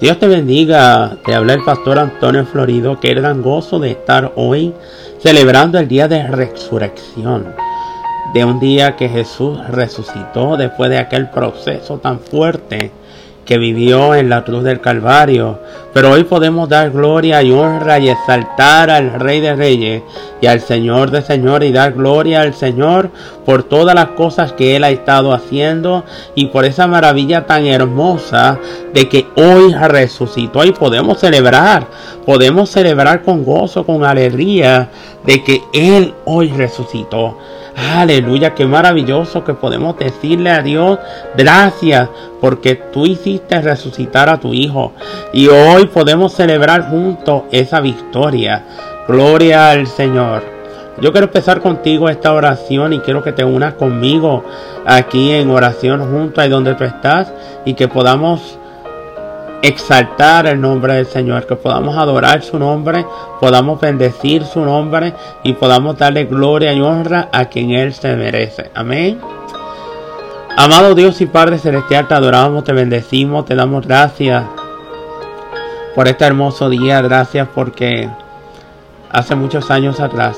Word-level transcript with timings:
Dios 0.00 0.18
te 0.18 0.28
bendiga. 0.28 1.18
Te 1.26 1.34
habla 1.34 1.52
el 1.52 1.62
pastor 1.62 1.98
Antonio 1.98 2.46
Florido. 2.46 2.98
Qué 2.98 3.12
gran 3.12 3.42
gozo 3.42 3.78
de 3.78 3.90
estar 3.90 4.32
hoy 4.34 4.72
celebrando 5.18 5.78
el 5.78 5.88
día 5.88 6.08
de 6.08 6.26
resurrección. 6.26 7.54
De 8.32 8.42
un 8.46 8.58
día 8.58 8.96
que 8.96 9.10
Jesús 9.10 9.58
resucitó 9.68 10.56
después 10.56 10.88
de 10.88 10.96
aquel 10.96 11.28
proceso 11.28 11.98
tan 11.98 12.18
fuerte 12.18 12.92
que 13.50 13.58
vivió 13.58 14.14
en 14.14 14.28
la 14.28 14.44
cruz 14.44 14.62
del 14.62 14.80
Calvario. 14.80 15.58
Pero 15.92 16.12
hoy 16.12 16.22
podemos 16.22 16.68
dar 16.68 16.92
gloria 16.92 17.42
y 17.42 17.50
honra 17.50 17.98
y 17.98 18.08
exaltar 18.08 18.90
al 18.90 19.12
Rey 19.14 19.40
de 19.40 19.56
Reyes 19.56 20.02
y 20.40 20.46
al 20.46 20.60
Señor 20.60 21.10
de 21.10 21.20
Señores 21.20 21.68
y 21.68 21.72
dar 21.72 21.94
gloria 21.94 22.42
al 22.42 22.54
Señor 22.54 23.10
por 23.44 23.64
todas 23.64 23.96
las 23.96 24.10
cosas 24.10 24.52
que 24.52 24.76
Él 24.76 24.84
ha 24.84 24.90
estado 24.90 25.32
haciendo 25.32 26.04
y 26.36 26.46
por 26.46 26.64
esa 26.64 26.86
maravilla 26.86 27.44
tan 27.44 27.66
hermosa 27.66 28.56
de 28.94 29.08
que 29.08 29.26
hoy 29.34 29.74
resucitó 29.74 30.64
y 30.64 30.70
podemos 30.70 31.18
celebrar, 31.18 31.88
podemos 32.24 32.70
celebrar 32.70 33.24
con 33.24 33.44
gozo, 33.44 33.84
con 33.84 34.04
alegría 34.04 34.90
de 35.26 35.42
que 35.42 35.60
Él 35.72 36.14
hoy 36.24 36.52
resucitó. 36.52 37.36
Aleluya, 37.76 38.54
qué 38.54 38.66
maravilloso 38.66 39.44
que 39.44 39.54
podemos 39.54 39.96
decirle 39.98 40.50
a 40.50 40.62
Dios 40.62 40.98
gracias 41.36 42.08
porque 42.40 42.74
tú 42.74 43.06
hiciste 43.06 43.60
resucitar 43.60 44.28
a 44.28 44.38
tu 44.38 44.52
Hijo. 44.54 44.92
Y 45.32 45.48
hoy 45.48 45.86
podemos 45.86 46.32
celebrar 46.32 46.88
juntos 46.90 47.42
esa 47.50 47.80
victoria. 47.80 48.64
Gloria 49.08 49.70
al 49.70 49.86
Señor. 49.86 50.42
Yo 51.00 51.12
quiero 51.12 51.28
empezar 51.28 51.60
contigo 51.60 52.08
esta 52.08 52.32
oración 52.32 52.92
y 52.92 53.00
quiero 53.00 53.22
que 53.22 53.32
te 53.32 53.42
unas 53.42 53.74
conmigo 53.74 54.44
aquí 54.84 55.32
en 55.32 55.50
oración 55.50 56.00
junto 56.10 56.40
ahí 56.40 56.50
donde 56.50 56.74
tú 56.74 56.84
estás 56.84 57.32
y 57.64 57.74
que 57.74 57.88
podamos 57.88 58.59
exaltar 59.62 60.46
el 60.46 60.60
nombre 60.60 60.94
del 60.94 61.06
Señor, 61.06 61.46
que 61.46 61.56
podamos 61.56 61.96
adorar 61.96 62.42
su 62.42 62.58
nombre, 62.58 63.04
podamos 63.40 63.80
bendecir 63.80 64.44
su 64.44 64.60
nombre 64.60 65.14
y 65.42 65.52
podamos 65.52 65.98
darle 65.98 66.24
gloria 66.24 66.72
y 66.72 66.80
honra 66.80 67.28
a 67.32 67.46
quien 67.46 67.72
Él 67.72 67.92
se 67.92 68.14
merece. 68.16 68.70
Amén. 68.74 69.20
Amado 70.56 70.94
Dios 70.94 71.20
y 71.20 71.26
Padre 71.26 71.58
Celestial, 71.58 72.08
te 72.08 72.14
adoramos, 72.14 72.64
te 72.64 72.72
bendecimos, 72.72 73.44
te 73.44 73.54
damos 73.54 73.86
gracias 73.86 74.44
por 75.94 76.08
este 76.08 76.24
hermoso 76.24 76.68
día, 76.68 77.00
gracias 77.02 77.48
porque 77.54 78.08
hace 79.10 79.34
muchos 79.34 79.70
años 79.70 80.00
atrás, 80.00 80.36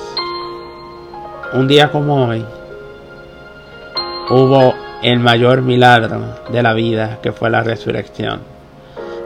un 1.53 1.69
día 1.69 1.91
como 1.91 2.27
hoy, 2.27 2.45
hubo 4.31 4.75
el 5.03 5.19
mayor 5.19 5.63
milagro 5.63 6.21
de 6.51 6.63
la 6.63 6.73
vida, 6.75 7.19
que 7.23 7.33
fue 7.33 7.51
la 7.51 7.63
resurrección 7.63 8.52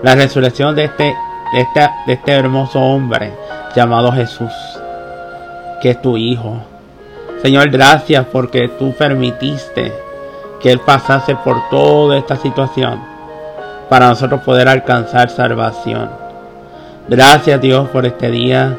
la 0.06 0.14
resurrección 0.14 0.76
de 0.76 0.84
este, 0.84 1.16
de 1.52 1.60
este, 1.62 1.80
de 2.06 2.12
este 2.12 2.30
hermoso 2.30 2.80
hombre 2.80 3.32
llamado 3.74 4.12
Jesús, 4.12 4.52
que 5.82 5.90
es 5.90 6.00
tu 6.00 6.16
Hijo. 6.16 6.58
Señor, 7.42 7.70
gracias 7.70 8.24
porque 8.30 8.68
tú 8.68 8.92
permitiste 8.92 9.92
que 10.60 10.70
Él 10.70 10.78
pasase 10.78 11.34
por 11.34 11.68
toda 11.70 12.18
esta 12.18 12.36
situación 12.36 13.00
para 13.88 14.06
nosotros 14.06 14.42
poder 14.42 14.68
alcanzar 14.68 15.28
salvación. 15.28 16.08
Gracias 17.08 17.60
Dios 17.60 17.88
por 17.88 18.06
este 18.06 18.30
día. 18.30 18.78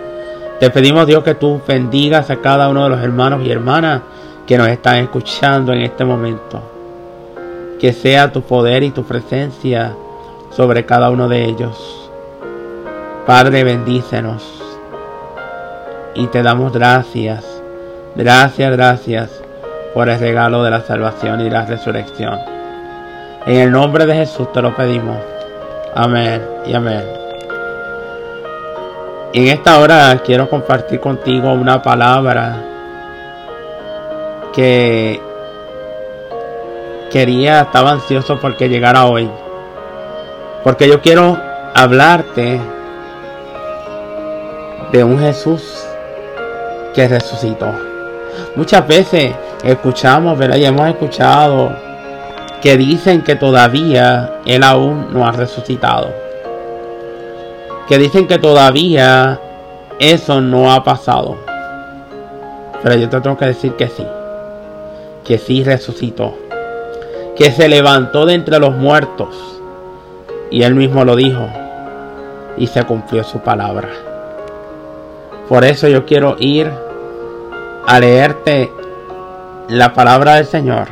Te 0.61 0.69
pedimos 0.69 1.07
Dios 1.07 1.25
que 1.25 1.35
tú 1.35 1.59
bendigas 1.67 2.29
a 2.29 2.37
cada 2.37 2.69
uno 2.69 2.85
de 2.85 2.89
los 2.91 3.03
hermanos 3.03 3.41
y 3.43 3.51
hermanas 3.51 4.01
que 4.45 4.57
nos 4.57 4.69
están 4.69 4.99
escuchando 4.99 5.73
en 5.73 5.81
este 5.81 6.05
momento. 6.05 6.61
Que 7.81 7.91
sea 7.91 8.31
tu 8.31 8.43
poder 8.43 8.83
y 8.83 8.91
tu 8.91 9.03
presencia 9.03 9.93
sobre 10.57 10.87
cada 10.87 11.11
uno 11.11 11.29
de 11.29 11.45
ellos. 11.45 12.09
Padre, 13.27 13.63
bendícenos. 13.63 14.43
Y 16.15 16.25
te 16.27 16.41
damos 16.41 16.73
gracias, 16.73 17.61
gracias, 18.15 18.71
gracias 18.71 19.43
por 19.93 20.09
el 20.09 20.19
regalo 20.19 20.63
de 20.63 20.71
la 20.71 20.81
salvación 20.81 21.41
y 21.41 21.49
la 21.51 21.63
resurrección. 21.67 22.39
En 23.45 23.59
el 23.59 23.71
nombre 23.71 24.07
de 24.07 24.15
Jesús 24.15 24.51
te 24.51 24.63
lo 24.63 24.75
pedimos. 24.75 25.19
Amén 25.93 26.41
y 26.65 26.73
amén. 26.73 27.03
En 29.33 29.47
esta 29.49 29.77
hora 29.77 30.19
quiero 30.25 30.49
compartir 30.49 30.99
contigo 30.99 31.53
una 31.53 31.83
palabra 31.83 32.55
que 34.55 35.21
quería, 37.11 37.61
estaba 37.61 37.91
ansioso 37.91 38.39
porque 38.39 38.67
llegara 38.67 39.05
hoy. 39.05 39.29
Porque 40.63 40.87
yo 40.87 41.01
quiero 41.01 41.37
hablarte 41.73 42.59
de 44.91 45.03
un 45.03 45.19
Jesús 45.19 45.85
que 46.93 47.07
resucitó. 47.07 47.71
Muchas 48.55 48.87
veces 48.87 49.33
escuchamos, 49.63 50.37
¿verdad? 50.37 50.57
Y 50.57 50.65
hemos 50.65 50.87
escuchado 50.87 51.71
que 52.61 52.75
dicen 52.77 53.21
que 53.21 53.35
todavía 53.35 54.39
Él 54.45 54.63
aún 54.63 55.13
no 55.13 55.27
ha 55.27 55.31
resucitado. 55.31 56.11
Que 57.87 57.97
dicen 57.97 58.27
que 58.27 58.39
todavía 58.39 59.39
eso 59.99 60.41
no 60.41 60.73
ha 60.73 60.83
pasado. 60.83 61.37
Pero 62.83 62.95
yo 62.95 63.09
te 63.09 63.21
tengo 63.21 63.37
que 63.37 63.45
decir 63.45 63.73
que 63.73 63.87
sí. 63.87 64.05
Que 65.23 65.37
sí 65.37 65.63
resucitó. 65.63 66.35
Que 67.35 67.51
se 67.51 67.69
levantó 67.69 68.25
de 68.25 68.33
entre 68.33 68.59
los 68.59 68.75
muertos 68.75 69.56
y 70.49 70.63
él 70.63 70.75
mismo 70.75 71.05
lo 71.05 71.15
dijo 71.15 71.47
y 72.57 72.67
se 72.67 72.83
cumplió 72.83 73.23
su 73.23 73.39
palabra. 73.39 73.89
Por 75.47 75.63
eso 75.63 75.87
yo 75.87 76.05
quiero 76.05 76.35
ir 76.39 76.71
a 77.85 77.99
leerte 77.99 78.71
la 79.69 79.93
palabra 79.93 80.35
del 80.35 80.45
Señor 80.45 80.87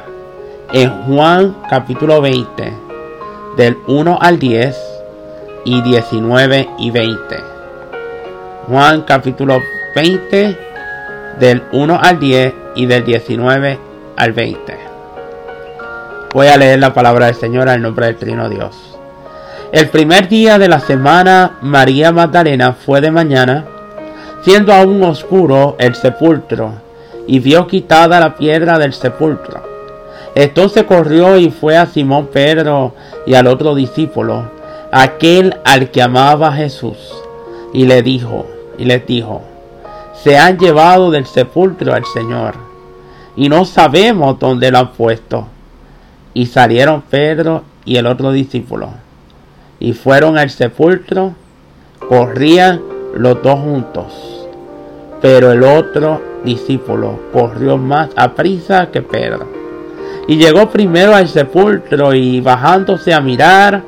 en 0.72 0.90
Juan 1.04 1.56
capítulo 1.70 2.22
20 2.22 2.74
del 3.58 3.78
1 3.88 4.18
al 4.22 4.40
10 4.40 4.78
y 5.66 5.82
19 5.82 6.70
y 6.80 6.92
20. 6.92 7.38
Juan 8.68 9.02
capítulo 9.02 9.62
20 9.96 10.58
del 11.40 11.64
1 11.72 12.00
al 12.02 12.20
10 12.20 12.54
y 12.76 12.86
del 12.86 13.06
19 13.06 13.80
al 14.18 14.32
20. 14.34 14.78
Voy 16.34 16.48
a 16.48 16.58
leer 16.58 16.80
la 16.80 16.94
palabra 16.94 17.28
del 17.28 17.36
Señor 17.36 17.70
al 17.70 17.82
nombre 17.82 18.08
del 18.08 18.18
Trino 18.18 18.50
Dios. 18.50 18.95
El 19.76 19.90
primer 19.90 20.30
día 20.30 20.58
de 20.58 20.70
la 20.70 20.80
semana, 20.80 21.58
María 21.62 22.14
Magdalena 22.14 22.72
fue 22.72 23.02
de 23.02 23.12
mañana, 23.12 23.66
siendo 24.42 24.72
aún 24.72 25.04
oscuro 25.04 25.76
el 25.80 25.96
sepulcro, 25.96 26.76
y 27.28 27.40
vio 27.40 27.68
quitada 27.68 28.22
la 28.22 28.38
piedra 28.38 28.80
del 28.80 28.94
sepulcro. 28.94 29.62
Entonces 30.34 30.86
corrió 30.86 31.38
y 31.38 31.52
fue 31.52 31.76
a 31.76 31.88
Simón 31.88 32.28
Pedro 32.28 32.96
y 33.28 33.34
al 33.34 33.48
otro 33.48 33.76
discípulo, 33.76 34.50
aquel 34.94 35.58
al 35.66 35.92
que 35.92 36.02
amaba 36.02 36.54
Jesús, 36.54 37.14
y 37.74 37.84
le 37.86 38.02
dijo, 38.02 38.48
y 38.78 38.86
les 38.86 39.06
dijo, 39.06 39.42
se 40.24 40.38
han 40.38 40.58
llevado 40.58 41.12
del 41.12 41.26
sepulcro 41.26 41.94
al 41.94 42.06
Señor, 42.06 42.56
y 43.36 43.50
no 43.50 43.66
sabemos 43.66 44.40
dónde 44.40 44.72
lo 44.72 44.78
han 44.78 44.94
puesto. 44.94 45.48
Y 46.34 46.46
salieron 46.46 47.02
Pedro 47.02 47.64
y 47.84 47.98
el 47.98 48.06
otro 48.06 48.32
discípulo 48.32 49.05
y 49.80 49.94
fueron 49.94 50.38
al 50.38 50.50
sepulcro, 50.50 51.34
corrían 52.08 52.82
los 53.16 53.42
dos 53.42 53.60
juntos. 53.60 54.48
Pero 55.22 55.52
el 55.52 55.64
otro 55.64 56.22
discípulo 56.44 57.20
corrió 57.34 57.78
más 57.78 58.10
a 58.16 58.34
prisa 58.34 58.90
que 58.92 59.02
Pedro. 59.02 59.48
Y 60.28 60.38
llegó 60.38 60.70
primero 60.70 61.16
al 61.16 61.28
sepulcro 61.28 62.14
y 62.14 62.42
bajándose 62.42 63.14
a 63.14 63.22
mirar, 63.22 63.84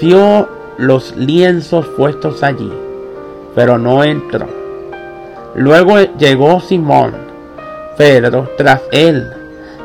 vio 0.00 0.48
los 0.78 1.16
lienzos 1.16 1.86
puestos 1.96 2.42
allí, 2.42 2.72
pero 3.54 3.76
no 3.76 4.04
entró. 4.04 4.46
Luego 5.54 5.98
llegó 6.18 6.60
Simón, 6.60 7.12
Pedro, 7.96 8.48
tras 8.56 8.82
él, 8.92 9.30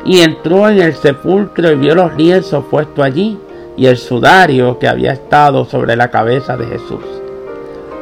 y 0.04 0.20
entró 0.20 0.68
en 0.68 0.80
el 0.80 0.94
sepulcro 0.94 1.72
y 1.72 1.74
vio 1.74 1.94
los 1.96 2.16
lienzos 2.16 2.64
puestos 2.70 3.04
allí, 3.04 3.36
y 3.76 3.86
el 3.86 3.98
sudario 3.98 4.78
que 4.78 4.88
había 4.88 5.12
estado 5.12 5.64
sobre 5.64 5.96
la 5.96 6.10
cabeza 6.10 6.56
de 6.56 6.66
Jesús, 6.66 7.04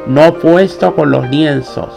no 0.07 0.35
puesto 0.35 0.95
con 0.95 1.11
los 1.11 1.29
lienzos, 1.29 1.89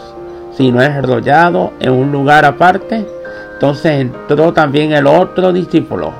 sino 0.55 0.81
enrollado 0.81 1.71
en 1.79 1.91
un 1.91 2.11
lugar 2.11 2.43
aparte. 2.45 3.05
Entonces 3.53 4.01
entró 4.01 4.53
también 4.53 4.91
el 4.91 5.07
otro 5.07 5.53
discípulo, 5.53 6.11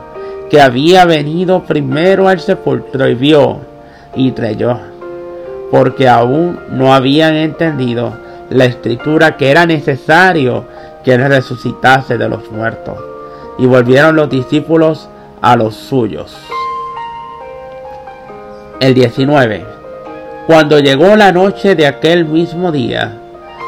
que 0.49 0.61
había 0.61 1.05
venido 1.05 1.63
primero 1.63 2.27
al 2.27 2.39
sepulcro 2.39 3.07
y 3.07 3.15
vio 3.15 3.59
y 4.15 4.31
creyó, 4.31 4.77
porque 5.71 6.07
aún 6.07 6.59
no 6.71 6.93
habían 6.93 7.35
entendido 7.35 8.13
la 8.49 8.65
escritura 8.65 9.37
que 9.37 9.51
era 9.51 9.65
necesario 9.65 10.65
que 11.03 11.13
él 11.13 11.25
resucitase 11.27 12.17
de 12.17 12.29
los 12.29 12.49
muertos. 12.51 12.97
Y 13.57 13.65
volvieron 13.65 14.15
los 14.15 14.29
discípulos 14.29 15.09
a 15.41 15.55
los 15.55 15.75
suyos. 15.75 16.35
El 18.79 18.93
19. 18.93 19.65
Cuando 20.47 20.79
llegó 20.79 21.17
la 21.17 21.33
noche 21.33 21.75
de 21.75 21.85
aquel 21.85 22.23
mismo 22.23 22.71
día, 22.71 23.17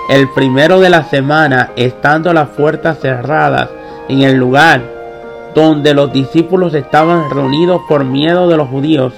el 0.09 0.29
primero 0.29 0.79
de 0.79 0.89
la 0.89 1.03
semana, 1.03 1.71
estando 1.75 2.31
las 2.31 2.47
puertas 2.47 2.99
cerradas 2.99 3.67
en 4.07 4.21
el 4.21 4.37
lugar 4.37 4.81
donde 5.53 5.93
los 5.93 6.13
discípulos 6.13 6.73
estaban 6.75 7.29
reunidos 7.29 7.81
por 7.89 8.05
miedo 8.05 8.47
de 8.47 8.55
los 8.55 8.69
judíos, 8.69 9.11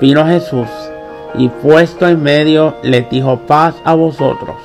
vino 0.00 0.26
Jesús 0.26 0.66
y 1.34 1.48
puesto 1.48 2.08
en 2.08 2.20
medio 2.20 2.74
les 2.82 3.08
dijo 3.08 3.38
paz 3.46 3.76
a 3.84 3.94
vosotros. 3.94 4.56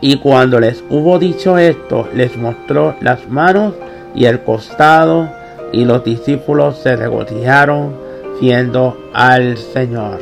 Y 0.00 0.16
cuando 0.16 0.58
les 0.58 0.82
hubo 0.90 1.20
dicho 1.20 1.58
esto, 1.58 2.08
les 2.12 2.36
mostró 2.36 2.96
las 3.00 3.28
manos 3.28 3.74
y 4.16 4.24
el 4.24 4.42
costado, 4.42 5.28
y 5.72 5.84
los 5.84 6.02
discípulos 6.02 6.78
se 6.78 6.96
regocijaron 6.96 8.03
al 8.52 9.56
Señor. 9.56 10.20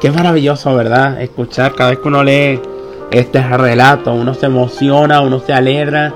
Qué 0.00 0.10
maravilloso, 0.10 0.74
¿verdad? 0.74 1.20
Escuchar 1.20 1.74
cada 1.74 1.90
vez 1.90 1.98
que 1.98 2.08
uno 2.08 2.22
lee 2.22 2.60
este 3.10 3.42
relato, 3.42 4.12
uno 4.12 4.34
se 4.34 4.46
emociona, 4.46 5.20
uno 5.20 5.40
se 5.40 5.52
alegra 5.52 6.12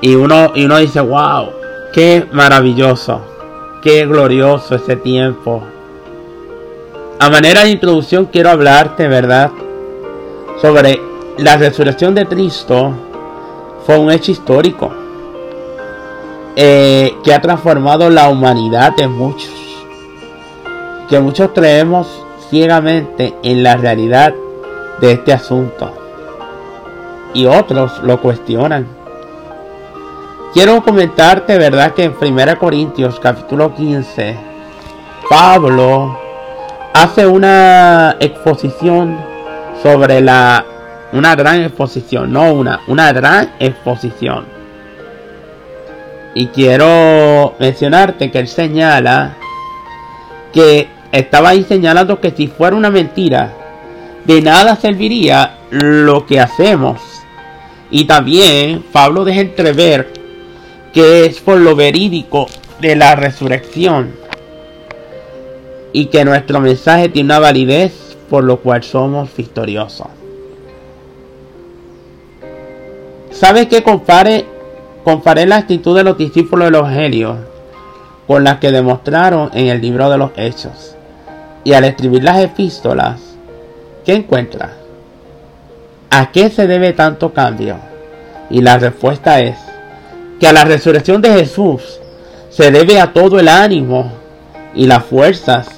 y 0.00 0.14
uno, 0.14 0.52
y 0.54 0.64
uno 0.64 0.78
dice, 0.78 1.00
wow, 1.00 1.50
qué 1.92 2.26
maravilloso, 2.32 3.20
qué 3.82 4.06
glorioso 4.06 4.76
ese 4.76 4.96
tiempo. 4.96 5.62
A 7.18 7.30
manera 7.30 7.64
de 7.64 7.70
introducción 7.70 8.26
quiero 8.26 8.50
hablarte, 8.50 9.08
¿verdad? 9.08 9.50
sobre 10.60 11.00
la 11.38 11.56
resurrección 11.56 12.14
de 12.14 12.26
Cristo 12.26 12.92
fue 13.84 13.98
un 13.98 14.10
hecho 14.10 14.32
histórico 14.32 14.90
eh, 16.56 17.14
que 17.22 17.34
ha 17.34 17.40
transformado 17.42 18.08
la 18.08 18.28
humanidad 18.28 18.96
de 18.96 19.06
muchos. 19.06 19.52
Que 21.08 21.20
muchos 21.20 21.50
creemos 21.54 22.08
ciegamente 22.48 23.34
en 23.42 23.62
la 23.62 23.76
realidad 23.76 24.34
de 25.00 25.12
este 25.12 25.34
asunto. 25.34 25.92
Y 27.34 27.44
otros 27.44 28.02
lo 28.02 28.20
cuestionan. 28.22 28.86
Quiero 30.54 30.82
comentarte, 30.82 31.58
¿verdad? 31.58 31.92
Que 31.92 32.04
en 32.04 32.14
1 32.18 32.58
Corintios 32.58 33.20
capítulo 33.20 33.74
15, 33.74 34.36
Pablo 35.28 36.18
hace 36.94 37.26
una 37.26 38.16
exposición 38.18 39.18
sobre 39.82 40.22
la 40.22 40.64
una 41.12 41.36
gran 41.36 41.60
exposición, 41.60 42.32
no 42.32 42.52
una, 42.52 42.80
una 42.88 43.12
gran 43.12 43.52
exposición. 43.58 44.55
Y 46.36 46.48
quiero 46.48 47.54
mencionarte 47.58 48.30
que 48.30 48.38
él 48.38 48.46
señala 48.46 49.38
que 50.52 50.86
estaba 51.10 51.48
ahí 51.48 51.64
señalando 51.64 52.20
que 52.20 52.30
si 52.30 52.46
fuera 52.46 52.76
una 52.76 52.90
mentira, 52.90 53.54
de 54.26 54.42
nada 54.42 54.76
serviría 54.76 55.56
lo 55.70 56.26
que 56.26 56.38
hacemos. 56.38 57.00
Y 57.90 58.04
también 58.04 58.84
Pablo 58.92 59.24
deja 59.24 59.40
entrever 59.40 60.12
que 60.92 61.24
es 61.24 61.40
por 61.40 61.56
lo 61.56 61.74
verídico 61.74 62.48
de 62.82 62.96
la 62.96 63.16
resurrección 63.16 64.14
y 65.94 66.06
que 66.08 66.22
nuestro 66.26 66.60
mensaje 66.60 67.08
tiene 67.08 67.28
una 67.28 67.38
validez 67.38 68.14
por 68.28 68.44
lo 68.44 68.58
cual 68.58 68.82
somos 68.82 69.34
victoriosos. 69.34 70.08
¿Sabes 73.30 73.68
qué 73.68 73.82
compare, 73.82 74.44
compare 75.06 75.46
la 75.46 75.58
actitud 75.58 75.96
de 75.96 76.02
los 76.02 76.18
discípulos 76.18 76.66
de 76.66 76.70
los 76.72 76.90
Helios 76.90 77.36
con 78.26 78.42
la 78.42 78.58
que 78.58 78.72
demostraron 78.72 79.50
en 79.54 79.68
el 79.68 79.80
libro 79.80 80.10
de 80.10 80.18
los 80.18 80.32
Hechos? 80.34 80.96
Y 81.62 81.74
al 81.74 81.84
escribir 81.84 82.24
las 82.24 82.40
epístolas, 82.40 83.20
¿qué 84.04 84.14
encuentra? 84.14 84.72
¿A 86.10 86.32
qué 86.32 86.50
se 86.50 86.66
debe 86.66 86.92
tanto 86.92 87.32
cambio? 87.32 87.76
Y 88.50 88.62
la 88.62 88.78
respuesta 88.78 89.38
es 89.38 89.56
que 90.40 90.48
a 90.48 90.52
la 90.52 90.64
resurrección 90.64 91.22
de 91.22 91.34
Jesús 91.34 92.00
se 92.50 92.72
debe 92.72 92.98
a 92.98 93.12
todo 93.12 93.38
el 93.38 93.46
ánimo 93.46 94.10
y 94.74 94.88
las 94.88 95.04
fuerzas 95.04 95.68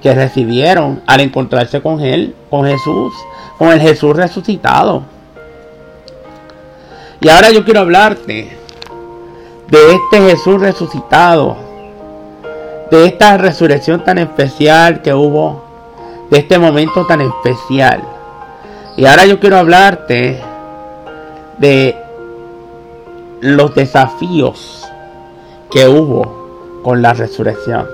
que 0.00 0.14
recibieron 0.14 1.02
al 1.06 1.20
encontrarse 1.20 1.82
con 1.82 2.00
él, 2.00 2.34
con 2.48 2.64
Jesús, 2.64 3.12
con 3.58 3.72
el 3.72 3.80
Jesús 3.82 4.16
resucitado. 4.16 5.02
Y 7.20 7.28
ahora 7.28 7.50
yo 7.50 7.62
quiero 7.66 7.80
hablarte 7.80 8.59
de 9.70 9.94
este 9.94 10.20
Jesús 10.20 10.60
resucitado, 10.60 11.56
de 12.90 13.06
esta 13.06 13.36
resurrección 13.36 14.02
tan 14.04 14.18
especial 14.18 15.00
que 15.00 15.14
hubo, 15.14 15.62
de 16.30 16.38
este 16.38 16.58
momento 16.58 17.06
tan 17.06 17.20
especial. 17.20 18.02
Y 18.96 19.06
ahora 19.06 19.26
yo 19.26 19.38
quiero 19.38 19.58
hablarte 19.58 20.42
de 21.58 21.96
los 23.40 23.74
desafíos 23.74 24.84
que 25.70 25.86
hubo 25.86 26.80
con 26.82 27.00
la 27.00 27.12
resurrección. 27.12 27.86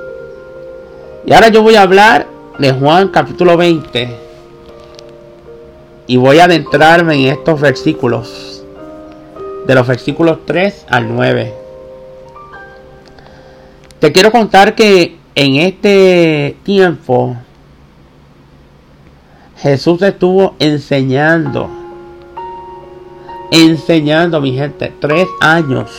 Y 1.27 1.35
ahora 1.35 1.49
yo 1.49 1.63
voy 1.63 1.75
a 1.75 1.83
hablar 1.83 2.27
de 2.59 2.73
Juan 2.73 3.09
capítulo 3.09 3.57
20. 3.57 4.17
Y 6.07 6.17
voy 6.17 6.39
a 6.39 6.45
adentrarme 6.45 7.17
en 7.17 7.33
estos 7.33 7.61
versículos. 7.61 8.65
De 9.67 9.75
los 9.75 9.87
versículos 9.87 10.39
3 10.47 10.87
al 10.89 11.15
9. 11.15 11.66
Te 14.01 14.13
quiero 14.13 14.31
contar 14.31 14.75
que 14.75 15.17
en 15.35 15.57
este 15.57 16.55
tiempo 16.65 17.35
Jesús 19.57 20.03
estuvo 20.03 20.55
enseñando. 20.59 21.71
Enseñando, 23.51 24.43
mi 24.43 24.53
gente, 24.53 24.93
tres 25.01 25.27
años. 25.41 25.91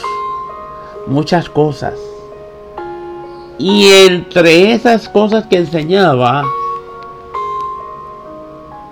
Muchas 1.07 1.49
cosas. 1.49 1.95
Y 3.57 3.87
entre 3.87 4.73
esas 4.73 5.09
cosas 5.09 5.47
que 5.47 5.57
enseñaba, 5.57 6.43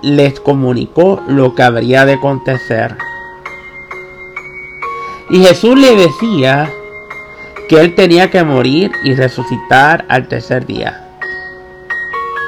les 0.02 0.40
comunicó 0.40 1.22
lo 1.28 1.54
que 1.54 1.62
habría 1.62 2.04
de 2.04 2.14
acontecer. 2.14 2.96
Y 5.30 5.38
Jesús 5.44 5.78
le 5.78 5.94
decía 5.94 6.72
que 7.68 7.80
él 7.80 7.94
tenía 7.94 8.30
que 8.30 8.44
morir 8.44 8.92
y 9.02 9.14
resucitar 9.14 10.04
al 10.08 10.28
tercer 10.28 10.66
día. 10.66 11.02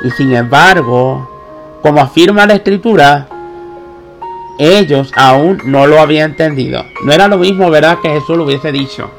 Y 0.05 0.11
sin 0.11 0.35
embargo, 0.35 1.29
como 1.83 2.01
afirma 2.01 2.47
la 2.47 2.55
escritura, 2.55 3.27
ellos 4.59 5.13
aún 5.17 5.61
no 5.65 5.87
lo 5.87 6.01
habían 6.01 6.33
entendido. 6.33 6.85
No 7.05 7.13
era 7.13 7.29
lo 7.29 7.39
mismo, 7.39 7.71
¿verdad? 7.71 7.99
Que 8.03 8.11
Jesús 8.11 8.37
lo 8.37 8.45
hubiese 8.45 8.73
dicho. 8.73 9.11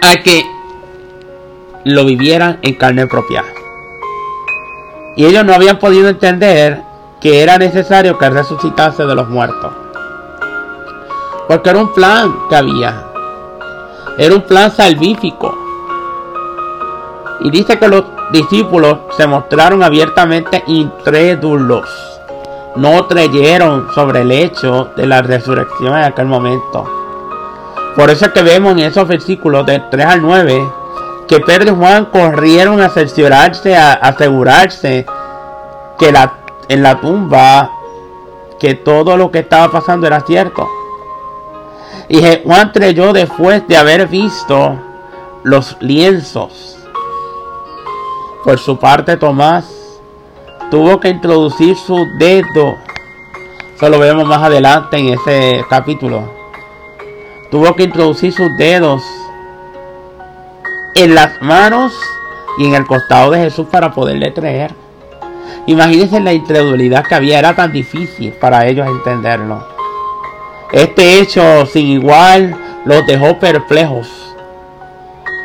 A 0.00 0.16
que 0.22 0.44
lo 1.84 2.04
vivieran 2.04 2.58
en 2.62 2.74
carne 2.74 3.06
propia. 3.06 3.44
Y 5.16 5.26
ellos 5.26 5.44
no 5.44 5.54
habían 5.54 5.78
podido 5.78 6.08
entender 6.08 6.82
que 7.20 7.42
era 7.42 7.58
necesario 7.58 8.18
que 8.18 8.30
resucitase 8.30 9.04
de 9.04 9.14
los 9.14 9.28
muertos. 9.28 9.72
Porque 11.46 11.70
era 11.70 11.80
un 11.80 11.92
plan 11.92 12.34
que 12.48 12.56
había. 12.56 13.11
Era 14.18 14.34
un 14.34 14.42
plan 14.42 14.70
salvífico. 14.70 15.56
Y 17.40 17.50
dice 17.50 17.78
que 17.78 17.88
los 17.88 18.04
discípulos 18.32 18.98
se 19.16 19.26
mostraron 19.26 19.82
abiertamente 19.82 20.62
incrédulos. 20.66 21.88
No 22.76 23.08
creyeron 23.08 23.88
sobre 23.94 24.20
el 24.20 24.32
hecho 24.32 24.90
de 24.96 25.06
la 25.06 25.22
resurrección 25.22 25.96
en 25.96 26.04
aquel 26.04 26.26
momento. 26.26 26.84
Por 27.96 28.10
eso 28.10 28.26
es 28.26 28.32
que 28.32 28.42
vemos 28.42 28.72
en 28.72 28.80
esos 28.80 29.06
versículos 29.08 29.66
de 29.66 29.82
3 29.90 30.06
al 30.06 30.22
9 30.22 30.62
que 31.28 31.40
Pedro 31.40 31.72
y 31.72 31.76
Juan 31.76 32.06
corrieron 32.06 32.80
a 32.80 32.90
cerciorarse, 32.90 33.74
a 33.76 33.92
asegurarse 33.92 35.06
que 35.98 36.12
la, 36.12 36.34
en 36.68 36.82
la 36.82 37.00
tumba, 37.00 37.70
que 38.58 38.74
todo 38.74 39.16
lo 39.16 39.30
que 39.30 39.38
estaba 39.40 39.70
pasando 39.70 40.06
era 40.06 40.20
cierto. 40.20 40.68
Y 42.12 42.20
Juan 42.44 42.72
creyó 42.74 43.14
después 43.14 43.66
de 43.68 43.78
haber 43.78 44.06
visto 44.06 44.78
los 45.44 45.78
lienzos. 45.80 46.76
Por 48.44 48.58
su 48.58 48.78
parte, 48.78 49.16
Tomás 49.16 49.64
tuvo 50.70 51.00
que 51.00 51.08
introducir 51.08 51.74
su 51.74 52.06
dedo. 52.18 52.76
Eso 53.74 53.88
lo 53.88 53.98
vemos 53.98 54.26
más 54.26 54.42
adelante 54.42 54.98
en 54.98 55.14
ese 55.14 55.64
capítulo. 55.70 56.30
Tuvo 57.50 57.74
que 57.74 57.84
introducir 57.84 58.30
sus 58.30 58.54
dedos 58.58 59.02
en 60.94 61.14
las 61.14 61.40
manos 61.40 61.98
y 62.58 62.66
en 62.66 62.74
el 62.74 62.86
costado 62.86 63.30
de 63.30 63.38
Jesús 63.38 63.68
para 63.70 63.94
poderle 63.94 64.34
creer. 64.34 64.74
Imagínense 65.64 66.20
la 66.20 66.34
incredulidad 66.34 67.06
que 67.06 67.14
había, 67.14 67.38
era 67.38 67.56
tan 67.56 67.72
difícil 67.72 68.34
para 68.34 68.66
ellos 68.66 68.86
entenderlo. 68.86 69.71
Este 70.72 71.20
hecho 71.20 71.66
sin 71.66 71.86
igual 71.86 72.56
los 72.84 73.06
dejó 73.06 73.38
perplejos 73.38 74.08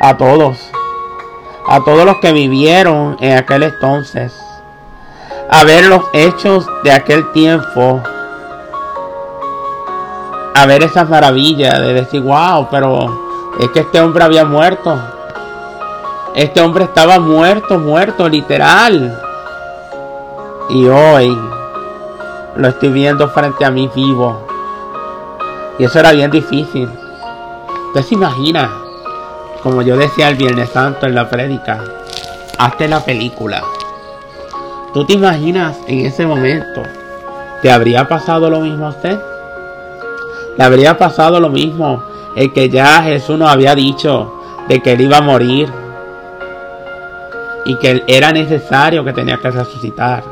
a 0.00 0.16
todos. 0.16 0.58
a 1.68 1.84
todos 1.84 2.06
los 2.06 2.16
que 2.16 2.32
vivieron 2.32 3.18
en 3.20 3.36
aquel 3.36 3.62
entonces, 3.62 4.34
a 5.50 5.64
ver 5.64 5.84
los 5.84 6.02
hechos 6.14 6.66
de 6.82 6.92
aquel 6.92 7.30
tiempo, 7.32 8.00
a 10.54 10.64
ver 10.64 10.82
esas 10.82 11.10
maravillas 11.10 11.78
de 11.78 11.92
decir, 11.92 12.22
wow, 12.22 12.68
pero 12.70 13.54
es 13.60 13.68
que 13.68 13.80
este 13.80 14.00
hombre 14.00 14.24
había 14.24 14.46
muerto. 14.46 14.98
Este 16.34 16.60
hombre 16.62 16.84
estaba 16.84 17.18
muerto, 17.18 17.78
muerto, 17.78 18.28
literal. 18.28 19.20
Y 20.70 20.86
hoy 20.86 21.38
lo 22.56 22.68
estoy 22.68 22.88
viendo 22.88 23.28
frente 23.28 23.64
a 23.64 23.70
mí 23.70 23.90
vivo. 23.94 24.47
Y 25.78 25.84
eso 25.84 26.00
era 26.00 26.12
bien 26.12 26.30
difícil. 26.30 26.88
Usted 27.88 28.02
se 28.02 28.14
imagina, 28.14 28.70
como 29.62 29.82
yo 29.82 29.96
decía 29.96 30.28
el 30.28 30.36
Viernes 30.36 30.70
Santo 30.70 31.06
en 31.06 31.14
la 31.14 31.30
prédica, 31.30 31.80
hazte 32.58 32.88
la 32.88 33.00
película. 33.00 33.62
¿Tú 34.92 35.04
te 35.04 35.12
imaginas 35.12 35.76
en 35.86 36.06
ese 36.06 36.26
momento? 36.26 36.82
¿Te 37.62 37.70
habría 37.70 38.08
pasado 38.08 38.50
lo 38.50 38.60
mismo 38.60 38.86
a 38.86 38.90
usted? 38.90 39.18
¿Le 40.56 40.64
habría 40.64 40.98
pasado 40.98 41.38
lo 41.38 41.48
mismo 41.48 42.02
el 42.34 42.52
que 42.52 42.68
ya 42.68 43.02
Jesús 43.02 43.38
nos 43.38 43.50
había 43.50 43.74
dicho 43.74 44.32
de 44.68 44.80
que 44.80 44.92
él 44.92 45.02
iba 45.02 45.18
a 45.18 45.22
morir 45.22 45.72
y 47.64 47.76
que 47.76 48.02
era 48.06 48.32
necesario 48.32 49.04
que 49.04 49.12
tenía 49.12 49.38
que 49.38 49.50
resucitar? 49.50 50.24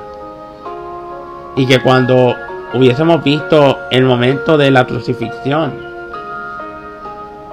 Y 1.54 1.66
que 1.66 1.80
cuando 1.80 2.34
hubiésemos 2.74 3.22
visto 3.22 3.78
el 3.90 4.04
momento 4.04 4.56
de 4.56 4.70
la 4.70 4.86
crucifixión. 4.86 5.74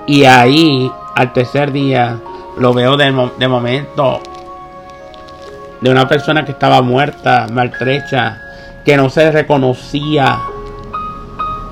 Y 0.06 0.26
ahí 0.26 0.92
al 1.16 1.32
tercer 1.34 1.72
día 1.72 2.20
lo 2.58 2.74
veo 2.74 2.98
de, 2.98 3.12
momento 3.48 4.20
de 5.82 5.90
una 5.90 6.08
persona 6.08 6.46
que 6.46 6.52
estaba 6.52 6.82
muerta, 6.82 7.48
maltrecha, 7.52 8.42
que 8.84 8.98
no 8.98 9.10
se 9.10 9.32
reconocía, 9.32 10.40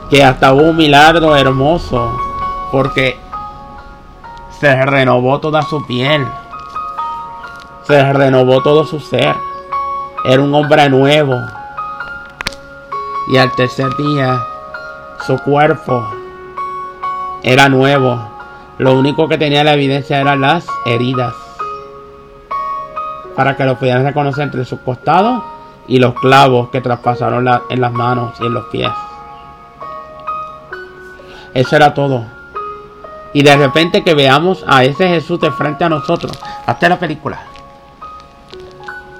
que 0.09 0.23
hasta 0.23 0.53
hubo 0.53 0.69
un 0.69 0.77
milagro 0.77 1.35
hermoso, 1.35 2.17
porque 2.71 3.17
se 4.59 4.85
renovó 4.85 5.39
toda 5.39 5.61
su 5.63 5.85
piel, 5.85 6.25
se 7.83 8.13
renovó 8.13 8.61
todo 8.61 8.85
su 8.85 8.99
ser, 8.99 9.35
era 10.25 10.41
un 10.41 10.53
hombre 10.53 10.89
nuevo, 10.89 11.41
y 13.31 13.37
al 13.37 13.51
tercer 13.53 13.95
día 13.95 14.45
su 15.25 15.37
cuerpo 15.37 16.05
era 17.43 17.69
nuevo, 17.69 18.21
lo 18.77 18.93
único 18.93 19.29
que 19.29 19.37
tenía 19.37 19.63
la 19.63 19.73
evidencia 19.73 20.19
eran 20.19 20.41
las 20.41 20.67
heridas 20.85 21.33
para 23.35 23.55
que 23.55 23.63
lo 23.63 23.79
pudieran 23.79 24.03
reconocer 24.03 24.43
entre 24.43 24.65
sus 24.65 24.81
costados 24.81 25.43
y 25.87 25.97
los 25.99 26.13
clavos 26.15 26.69
que 26.69 26.81
traspasaron 26.81 27.47
en 27.69 27.81
las 27.81 27.91
manos 27.93 28.33
y 28.41 28.45
en 28.45 28.53
los 28.53 28.65
pies. 28.65 28.91
Eso 31.53 31.75
era 31.75 31.93
todo. 31.93 32.25
Y 33.33 33.43
de 33.43 33.55
repente 33.55 34.03
que 34.03 34.13
veamos 34.13 34.65
a 34.67 34.83
ese 34.83 35.07
Jesús 35.07 35.39
de 35.39 35.51
frente 35.51 35.85
a 35.85 35.89
nosotros, 35.89 36.37
hasta 36.65 36.89
la 36.89 36.99
película. 36.99 37.39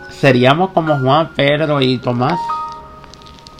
Seríamos 0.09 0.71
como 0.71 0.99
Juan, 0.99 1.29
Pedro 1.33 1.79
y 1.81 1.97
Tomás, 1.97 2.39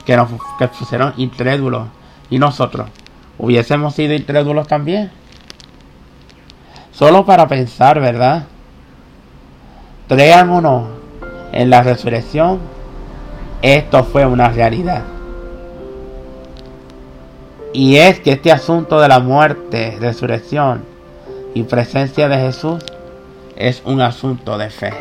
que 0.04 0.16
nos 0.16 0.30
que 0.58 0.68
pusieron 0.68 1.14
incrédulos. 1.18 1.88
Y 2.30 2.40
nosotros, 2.40 2.90
hubiésemos 3.38 3.96
sido 3.96 4.14
incrédulos 4.14 4.68
también. 4.68 5.12
Solo 6.92 7.26
para 7.26 7.48
pensar, 7.48 8.00
¿verdad? 8.00 8.46
Crean 10.08 10.50
en 11.52 11.70
la 11.70 11.84
resurrección, 11.84 12.60
esto 13.62 14.04
fue 14.04 14.26
una 14.26 14.50
realidad. 14.50 15.04
Y 17.74 17.98
es 17.98 18.20
que 18.20 18.34
este 18.34 18.52
asunto 18.52 19.00
de 19.00 19.08
la 19.08 19.20
muerte, 19.20 19.98
resurrección 20.00 20.84
y 21.54 21.64
presencia 21.64 22.28
de 22.28 22.38
Jesús 22.38 22.84
es 23.56 23.82
un 23.86 24.02
asunto 24.02 24.58
de 24.58 24.70
fe. 24.70 24.94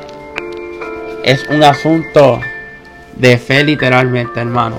Es 1.25 1.45
un 1.51 1.65
asunto 1.65 2.39
de 3.21 3.37
fe 3.37 3.63
literalmente, 3.63 4.41
hermano. 4.41 4.77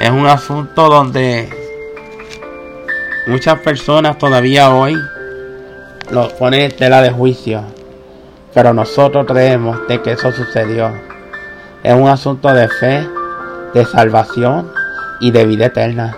Es 0.00 0.10
un 0.10 0.26
asunto 0.26 0.88
donde 0.88 1.50
muchas 3.26 3.58
personas 3.58 4.18
todavía 4.18 4.72
hoy 4.72 4.96
lo 6.10 6.28
ponen 6.36 6.62
en 6.62 6.76
tela 6.76 7.02
de 7.02 7.10
juicio. 7.10 7.64
Pero 8.54 8.72
nosotros 8.72 9.26
creemos 9.26 9.86
de 9.88 10.00
que 10.00 10.12
eso 10.12 10.32
sucedió. 10.32 10.92
Es 11.82 11.94
un 11.94 12.08
asunto 12.08 12.52
de 12.52 12.68
fe, 12.68 13.06
de 13.74 13.84
salvación 13.84 14.70
y 15.20 15.32
de 15.32 15.44
vida 15.44 15.66
eterna. 15.66 16.16